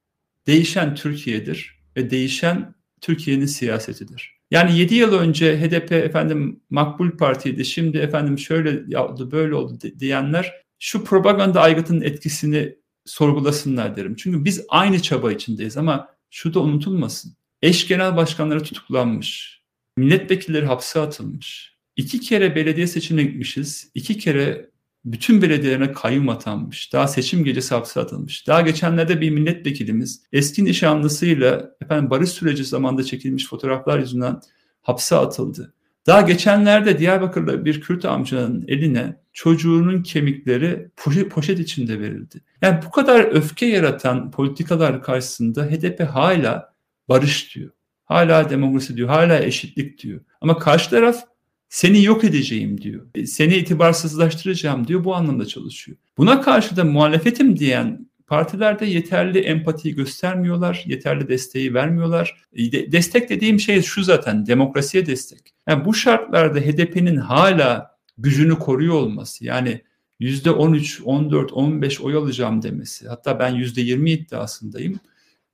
Değişen 0.47 0.95
Türkiye'dir 0.95 1.79
ve 1.97 2.09
değişen 2.09 2.75
Türkiye'nin 3.01 3.45
siyasetidir. 3.45 4.35
Yani 4.51 4.79
7 4.79 4.95
yıl 4.95 5.13
önce 5.13 5.61
HDP 5.61 5.91
efendim 5.91 6.59
makbul 6.69 7.11
partiydi, 7.11 7.65
şimdi 7.65 7.97
efendim 7.97 8.39
şöyle 8.39 8.99
oldu, 8.99 9.31
böyle 9.31 9.55
oldu 9.55 9.77
diyenler 9.99 10.53
şu 10.79 11.03
propaganda 11.03 11.61
aygıtının 11.61 12.01
etkisini 12.01 12.75
sorgulasınlar 13.05 13.95
derim. 13.95 14.15
Çünkü 14.15 14.45
biz 14.45 14.65
aynı 14.69 15.01
çaba 15.01 15.31
içindeyiz 15.31 15.77
ama 15.77 16.07
şu 16.29 16.53
da 16.53 16.59
unutulmasın. 16.59 17.37
Eş 17.61 17.87
genel 17.87 18.15
başkanları 18.17 18.63
tutuklanmış. 18.63 19.61
Milletvekilleri 19.97 20.65
hapse 20.65 20.99
atılmış. 20.99 21.75
İki 21.95 22.19
kere 22.19 22.55
belediye 22.55 22.87
seçimine 22.87 23.23
gitmişiz. 23.23 23.91
İki 23.95 24.17
kere 24.17 24.69
bütün 25.05 25.41
belediyelerine 25.41 25.91
kayyum 25.91 26.29
atanmış. 26.29 26.93
Daha 26.93 27.07
seçim 27.07 27.43
gecesi 27.43 27.75
hapse 27.75 27.99
atılmış. 27.99 28.47
Daha 28.47 28.61
geçenlerde 28.61 29.21
bir 29.21 29.29
milletvekilimiz 29.29 30.23
eski 30.33 30.65
nişanlısıyla 30.65 31.71
efendim 31.81 32.09
barış 32.09 32.29
süreci 32.29 32.63
zamanında 32.63 33.03
çekilmiş 33.03 33.47
fotoğraflar 33.47 33.99
yüzünden 33.99 34.39
hapse 34.81 35.15
atıldı. 35.15 35.73
Daha 36.07 36.21
geçenlerde 36.21 36.99
Diyarbakır'da 36.99 37.65
bir 37.65 37.81
Kürt 37.81 38.05
amcanın 38.05 38.65
eline 38.67 39.24
çocuğunun 39.35 40.03
kemikleri 40.03 40.89
poşet 41.29 41.59
içinde 41.59 41.99
verildi. 41.99 42.41
Yani 42.61 42.79
bu 42.85 42.91
kadar 42.91 43.23
öfke 43.23 43.65
yaratan 43.65 44.31
politikalar 44.31 45.03
karşısında 45.03 45.65
HDP 45.65 46.01
hala 46.01 46.73
barış 47.09 47.55
diyor. 47.55 47.71
Hala 48.05 48.49
demokrasi 48.49 48.97
diyor, 48.97 49.09
hala 49.09 49.39
eşitlik 49.39 50.03
diyor. 50.03 50.21
Ama 50.41 50.57
karşı 50.57 50.89
taraf 50.89 51.23
seni 51.69 52.03
yok 52.03 52.23
edeceğim 52.23 52.81
diyor. 52.81 53.07
Seni 53.25 53.55
itibarsızlaştıracağım 53.55 54.87
diyor. 54.87 55.03
Bu 55.03 55.15
anlamda 55.15 55.45
çalışıyor. 55.45 55.97
Buna 56.17 56.41
karşı 56.41 56.75
da 56.75 56.83
muhalefetim 56.83 57.59
diyen 57.59 58.09
partilerde 58.27 58.85
yeterli 58.85 59.39
empatiyi 59.39 59.95
göstermiyorlar, 59.95 60.83
yeterli 60.85 61.27
desteği 61.27 61.73
vermiyorlar. 61.73 62.41
De- 62.53 62.91
destek 62.91 63.29
dediğim 63.29 63.59
şey 63.59 63.81
şu 63.81 64.03
zaten, 64.03 64.45
demokrasiye 64.45 65.05
destek. 65.05 65.53
Yani 65.67 65.85
bu 65.85 65.93
şartlarda 65.93 66.59
HDP'nin 66.59 67.17
hala 67.17 67.94
gücünü 68.17 68.59
koruyor 68.59 68.93
olması, 68.93 69.45
yani 69.45 69.81
yüzde 70.19 70.51
13, 70.51 71.01
14, 71.05 71.53
15 71.53 72.01
oy 72.01 72.15
alacağım 72.15 72.61
demesi, 72.61 73.07
hatta 73.07 73.39
ben 73.39 73.49
yüzde 73.49 73.81
20 73.81 74.11
iddiasındayım, 74.11 74.99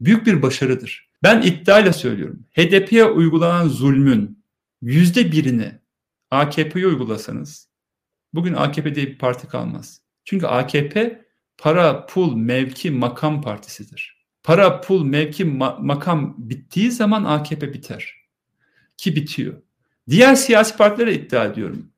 büyük 0.02 0.26
bir 0.26 0.42
başarıdır. 0.42 1.10
Ben 1.24 1.42
iddiayla 1.42 1.94
söylüyorum, 1.94 2.46
HDP'ye 2.52 3.06
uygulanan 3.06 3.68
zulmün 3.68 4.44
yüzde 4.82 5.32
birini 5.32 5.72
AKP'ye 6.32 6.88
uygulasanız, 6.88 7.68
bugün 8.34 8.54
AKP 8.54 8.96
diye 8.96 9.08
bir 9.08 9.18
parti 9.18 9.48
kalmaz. 9.48 10.02
Çünkü 10.26 10.46
AKP 10.46 11.26
para, 11.58 12.06
pul, 12.06 12.36
mevki, 12.36 12.92
makam 12.92 13.42
partisidir. 13.42 14.22
Para, 14.44 14.82
pul, 14.82 15.04
mevki, 15.04 15.46
ma- 15.46 15.86
makam 15.86 16.36
bittiği 16.38 16.92
zaman 16.92 17.24
AKP 17.24 17.74
biter. 17.74 18.14
Ki 18.98 19.16
bitiyor. 19.16 19.62
Diğer 20.10 20.36
siyasi 20.36 20.78
partilere 20.78 21.14
iddia 21.14 21.46
ediyorum. 21.46 21.91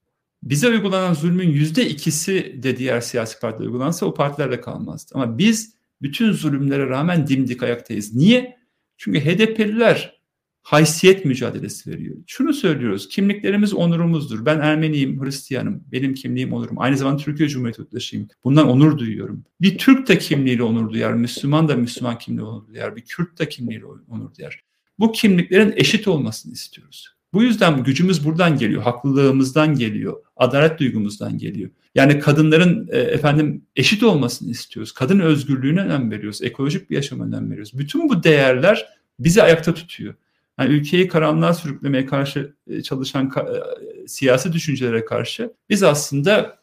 Bize 0.43 0.69
uygulanan 0.69 1.13
zulmün 1.13 1.49
yüzde 1.49 1.89
ikisi 1.89 2.59
de 2.63 2.77
diğer 2.77 3.01
siyasi 3.01 3.39
partilere 3.39 3.67
uygulansa 3.67 4.05
o 4.05 4.13
partilerle 4.13 4.61
kalmazdı. 4.61 5.11
Ama 5.15 5.37
biz 5.37 5.73
bütün 6.01 6.31
zulümlere 6.31 6.89
rağmen 6.89 7.27
dimdik 7.27 7.63
ayaktayız. 7.63 8.15
Niye? 8.15 8.57
Çünkü 8.97 9.19
HDP'liler 9.19 10.21
haysiyet 10.61 11.25
mücadelesi 11.25 11.91
veriyor. 11.91 12.15
Şunu 12.27 12.53
söylüyoruz, 12.53 13.07
kimliklerimiz 13.07 13.73
onurumuzdur. 13.73 14.45
Ben 14.45 14.59
Ermeniyim, 14.59 15.23
Hristiyanım, 15.23 15.83
benim 15.91 16.13
kimliğim 16.13 16.53
onurum. 16.53 16.79
Aynı 16.79 16.97
zamanda 16.97 17.23
Türkiye 17.23 17.49
Cumhuriyeti 17.49 17.81
yurttaşıyım. 17.81 18.27
Bundan 18.43 18.69
onur 18.69 18.97
duyuyorum. 18.97 19.43
Bir 19.61 19.77
Türk 19.77 20.07
de 20.07 20.17
kimliğiyle 20.17 20.63
onur 20.63 20.89
duyar, 20.89 21.13
Müslüman 21.13 21.67
da 21.67 21.75
Müslüman 21.75 22.17
kimliğiyle 22.17 22.49
onur 22.49 22.67
duyar, 22.67 22.95
bir 22.95 23.01
Kürt 23.01 23.39
de 23.39 23.49
kimliğiyle 23.49 23.85
onur 23.85 24.35
duyar. 24.35 24.63
Bu 24.99 25.11
kimliklerin 25.11 25.73
eşit 25.75 26.07
olmasını 26.07 26.53
istiyoruz. 26.53 27.15
Bu 27.33 27.43
yüzden 27.43 27.83
gücümüz 27.83 28.25
buradan 28.25 28.57
geliyor, 28.57 28.81
haklılığımızdan 28.81 29.75
geliyor, 29.75 30.23
adalet 30.35 30.79
duygumuzdan 30.79 31.37
geliyor. 31.37 31.69
Yani 31.95 32.19
kadınların 32.19 32.89
e, 32.91 32.97
efendim 32.97 33.65
eşit 33.75 34.03
olmasını 34.03 34.51
istiyoruz. 34.51 34.91
Kadın 34.91 35.19
özgürlüğüne 35.19 35.81
önem 35.81 36.11
veriyoruz, 36.11 36.41
ekolojik 36.41 36.89
bir 36.89 36.95
yaşama 36.95 37.25
önem 37.25 37.51
veriyoruz. 37.51 37.77
Bütün 37.77 38.09
bu 38.09 38.23
değerler 38.23 38.85
bizi 39.19 39.43
ayakta 39.43 39.73
tutuyor 39.73 40.13
yani 40.59 40.73
ülkeyi 40.73 41.07
karanlığa 41.07 41.53
sürüklemeye 41.53 42.05
karşı 42.05 42.53
e, 42.67 42.81
çalışan 42.81 43.25
e, 43.25 44.07
siyasi 44.07 44.53
düşüncelere 44.53 45.05
karşı 45.05 45.53
biz 45.69 45.83
aslında 45.83 46.59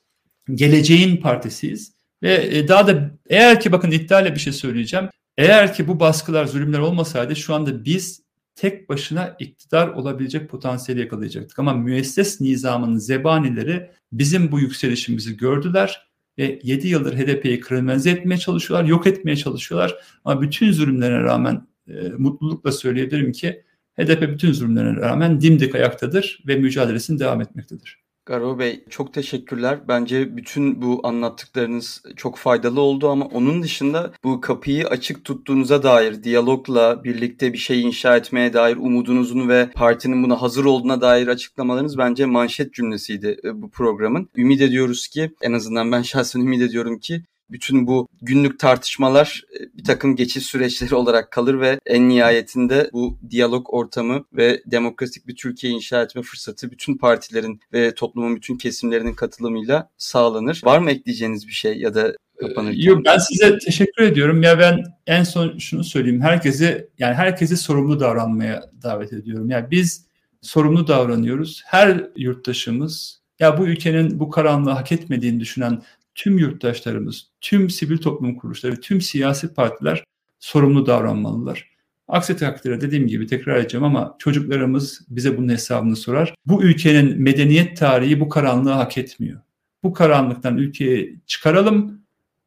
geleceğin 0.54 1.16
partisiyiz. 1.16 1.92
Ve 2.22 2.48
e, 2.56 2.68
daha 2.68 2.86
da 2.86 3.10
eğer 3.28 3.60
ki 3.60 3.72
bakın 3.72 3.90
iddiayla 3.90 4.34
bir 4.34 4.40
şey 4.40 4.52
söyleyeceğim. 4.52 5.08
Eğer 5.38 5.74
ki 5.74 5.88
bu 5.88 6.00
baskılar, 6.00 6.46
zulümler 6.46 6.78
olmasaydı 6.78 7.36
şu 7.36 7.54
anda 7.54 7.84
biz 7.84 8.22
tek 8.54 8.88
başına 8.88 9.36
iktidar 9.38 9.88
olabilecek 9.88 10.50
potansiyeli 10.50 11.00
yakalayacaktık. 11.00 11.58
Ama 11.58 11.74
müesses 11.74 12.40
nizamının 12.40 12.98
zebanileri 12.98 13.90
bizim 14.12 14.52
bu 14.52 14.60
yükselişimizi 14.60 15.36
gördüler 15.36 16.10
ve 16.38 16.60
7 16.62 16.88
yıldır 16.88 17.16
HDP'yi 17.16 17.60
kriminalize 17.60 18.10
etmeye 18.10 18.38
çalışıyorlar, 18.38 18.88
yok 18.88 19.06
etmeye 19.06 19.36
çalışıyorlar. 19.36 19.94
Ama 20.24 20.42
bütün 20.42 20.72
zulümlere 20.72 21.22
rağmen 21.22 21.66
e, 21.88 22.08
mutlulukla 22.18 22.72
söyleyebilirim 22.72 23.32
ki 23.32 23.62
HDP 23.98 24.22
bütün 24.22 24.52
zulümlerine 24.52 24.96
rağmen 24.96 25.40
dimdik 25.40 25.74
ayaktadır 25.74 26.42
ve 26.46 26.56
mücadelesini 26.56 27.18
devam 27.18 27.40
etmektedir. 27.40 27.99
Garo 28.30 28.58
Bey 28.58 28.84
çok 28.90 29.14
teşekkürler. 29.14 29.80
Bence 29.88 30.36
bütün 30.36 30.82
bu 30.82 31.00
anlattıklarınız 31.02 32.02
çok 32.16 32.36
faydalı 32.36 32.80
oldu 32.80 33.08
ama 33.08 33.24
onun 33.24 33.62
dışında 33.62 34.12
bu 34.24 34.40
kapıyı 34.40 34.86
açık 34.86 35.24
tuttuğunuza 35.24 35.82
dair 35.82 36.22
diyalogla 36.22 37.04
birlikte 37.04 37.52
bir 37.52 37.58
şey 37.58 37.82
inşa 37.82 38.16
etmeye 38.16 38.52
dair 38.52 38.76
umudunuzun 38.76 39.48
ve 39.48 39.70
partinin 39.74 40.22
buna 40.22 40.42
hazır 40.42 40.64
olduğuna 40.64 41.00
dair 41.00 41.28
açıklamalarınız 41.28 41.98
bence 41.98 42.26
manşet 42.26 42.74
cümlesiydi 42.74 43.40
e, 43.44 43.62
bu 43.62 43.70
programın. 43.70 44.28
Ümit 44.36 44.60
ediyoruz 44.60 45.08
ki 45.08 45.32
en 45.42 45.52
azından 45.52 45.92
ben 45.92 46.02
şahsen 46.02 46.40
ümit 46.40 46.62
ediyorum 46.62 46.98
ki 46.98 47.22
bütün 47.52 47.86
bu 47.86 48.08
günlük 48.22 48.58
tartışmalar 48.58 49.42
e, 49.54 49.78
bir 49.78 49.84
takım 49.84 50.16
geçiş 50.16 50.46
süreçleri 50.46 50.94
olarak 51.00 51.30
kalır 51.30 51.60
ve 51.60 51.80
en 51.86 52.08
nihayetinde 52.08 52.90
bu 52.92 53.18
diyalog 53.30 53.74
ortamı 53.74 54.24
ve 54.32 54.62
demokratik 54.66 55.26
bir 55.26 55.36
Türkiye 55.36 55.72
inşa 55.72 56.02
etme 56.02 56.22
fırsatı 56.22 56.70
bütün 56.70 56.98
partilerin 56.98 57.60
ve 57.72 57.94
toplumun 57.94 58.36
bütün 58.36 58.56
kesimlerinin 58.56 59.14
katılımıyla 59.14 59.90
sağlanır. 59.98 60.60
Var 60.64 60.78
mı 60.78 60.90
ekleyeceğiniz 60.90 61.48
bir 61.48 61.52
şey 61.52 61.78
ya 61.78 61.94
da 61.94 62.12
kapanırken? 62.40 62.82
Yok 62.82 63.04
ben 63.04 63.18
size 63.18 63.58
teşekkür 63.58 64.02
ediyorum. 64.02 64.42
Ya 64.42 64.58
ben 64.58 64.84
en 65.06 65.22
son 65.22 65.58
şunu 65.58 65.84
söyleyeyim. 65.84 66.20
Herkesi 66.20 66.88
yani 66.98 67.14
herkesi 67.14 67.56
sorumlu 67.56 68.00
davranmaya 68.00 68.62
davet 68.82 69.12
ediyorum. 69.12 69.50
Yani 69.50 69.70
biz 69.70 70.06
sorumlu 70.42 70.88
davranıyoruz. 70.88 71.62
Her 71.66 72.10
yurttaşımız 72.16 73.20
ya 73.40 73.58
bu 73.58 73.66
ülkenin 73.66 74.20
bu 74.20 74.30
karanlığı 74.30 74.70
hak 74.70 74.92
etmediğini 74.92 75.40
düşünen 75.40 75.82
tüm 76.20 76.38
yurttaşlarımız, 76.38 77.26
tüm 77.40 77.70
sivil 77.70 77.98
toplum 77.98 78.34
kuruluşları, 78.34 78.80
tüm 78.80 79.00
siyasi 79.00 79.54
partiler 79.54 80.04
sorumlu 80.38 80.86
davranmalılar. 80.86 81.70
Aksi 82.08 82.36
takdirde 82.36 82.80
dediğim 82.80 83.06
gibi 83.06 83.26
tekrar 83.26 83.56
edeceğim 83.56 83.84
ama 83.84 84.16
çocuklarımız 84.18 85.00
bize 85.08 85.38
bunun 85.38 85.48
hesabını 85.48 85.96
sorar. 85.96 86.34
Bu 86.46 86.62
ülkenin 86.62 87.22
medeniyet 87.22 87.76
tarihi 87.76 88.20
bu 88.20 88.28
karanlığı 88.28 88.70
hak 88.70 88.98
etmiyor. 88.98 89.40
Bu 89.82 89.92
karanlıktan 89.92 90.58
ülkeyi 90.58 91.20
çıkaralım. 91.26 92.00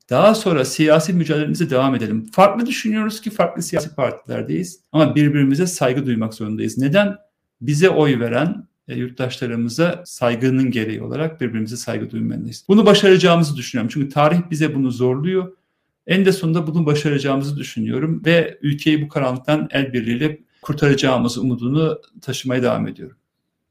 Daha 0.10 0.36
sonra 0.36 0.66
siyasi 0.66 1.14
mücadelemize 1.14 1.70
devam 1.70 1.96
edelim. 1.96 2.26
Farklı 2.32 2.66
düşünüyoruz 2.66 3.22
ki 3.22 3.30
farklı 3.30 3.62
siyasi 3.62 3.96
partilerdeyiz 3.96 4.80
ama 4.92 5.16
birbirimize 5.16 5.68
saygı 5.68 6.06
duymak 6.06 6.34
zorundayız. 6.34 6.78
Neden? 6.78 7.16
Bize 7.62 7.90
oy 7.90 8.20
veren, 8.20 8.68
e, 8.88 8.96
yurttaşlarımıza 8.96 10.04
saygının 10.06 10.72
gereği 10.72 11.02
olarak 11.02 11.42
birbirimize 11.42 11.78
saygı 11.78 12.12
duymalıyız. 12.12 12.66
Bunu 12.68 12.86
başaracağımızı 12.86 13.56
düşünüyorum. 13.56 13.92
Çünkü 13.94 14.10
tarih 14.10 14.42
bize 14.52 14.76
bunu 14.76 14.92
zorluyor. 14.92 15.58
En 16.08 16.26
de 16.26 16.32
sonunda 16.32 16.68
bunu 16.68 16.86
başaracağımızı 16.86 17.58
düşünüyorum 17.58 18.22
ve 18.26 18.58
ülkeyi 18.62 19.02
bu 19.02 19.08
karanlıktan 19.10 19.68
el 19.72 19.94
birliğiyle 19.94 20.40
kurtaracağımız 20.62 21.38
umudunu 21.38 22.02
taşımaya 22.22 22.64
devam 22.64 22.88
ediyorum. 22.88 23.18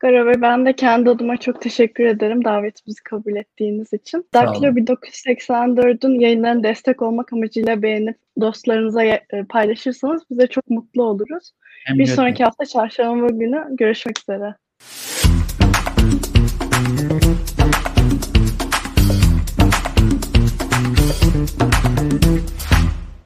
Garo 0.03 0.27
ve 0.27 0.43
ben 0.43 0.67
de 0.67 0.73
kendi 0.73 1.11
adıma 1.11 1.37
çok 1.37 1.63
teşekkür 1.63 2.05
ederim 2.05 2.45
davetimizi 2.45 3.03
kabul 3.03 3.37
ettiğiniz 3.37 3.93
için. 3.93 4.27
Daktilo 4.35 4.67
1984'ün 4.67 6.21
yayınlarına 6.21 6.63
destek 6.63 7.03
olmak 7.03 7.33
amacıyla 7.33 7.83
beğenip 7.83 8.17
dostlarınıza 8.41 9.05
e, 9.05 9.23
paylaşırsanız 9.49 10.23
bize 10.31 10.47
çok 10.47 10.71
mutlu 10.71 11.03
oluruz. 11.03 11.53
Hem 11.85 11.99
Bir 11.99 12.07
sonraki 12.07 12.45
hafta 12.45 12.67
çarşamba 12.67 13.27
günü 13.27 13.65
görüşmek 13.71 14.19
üzere. 14.19 14.55
Musik 16.83 17.22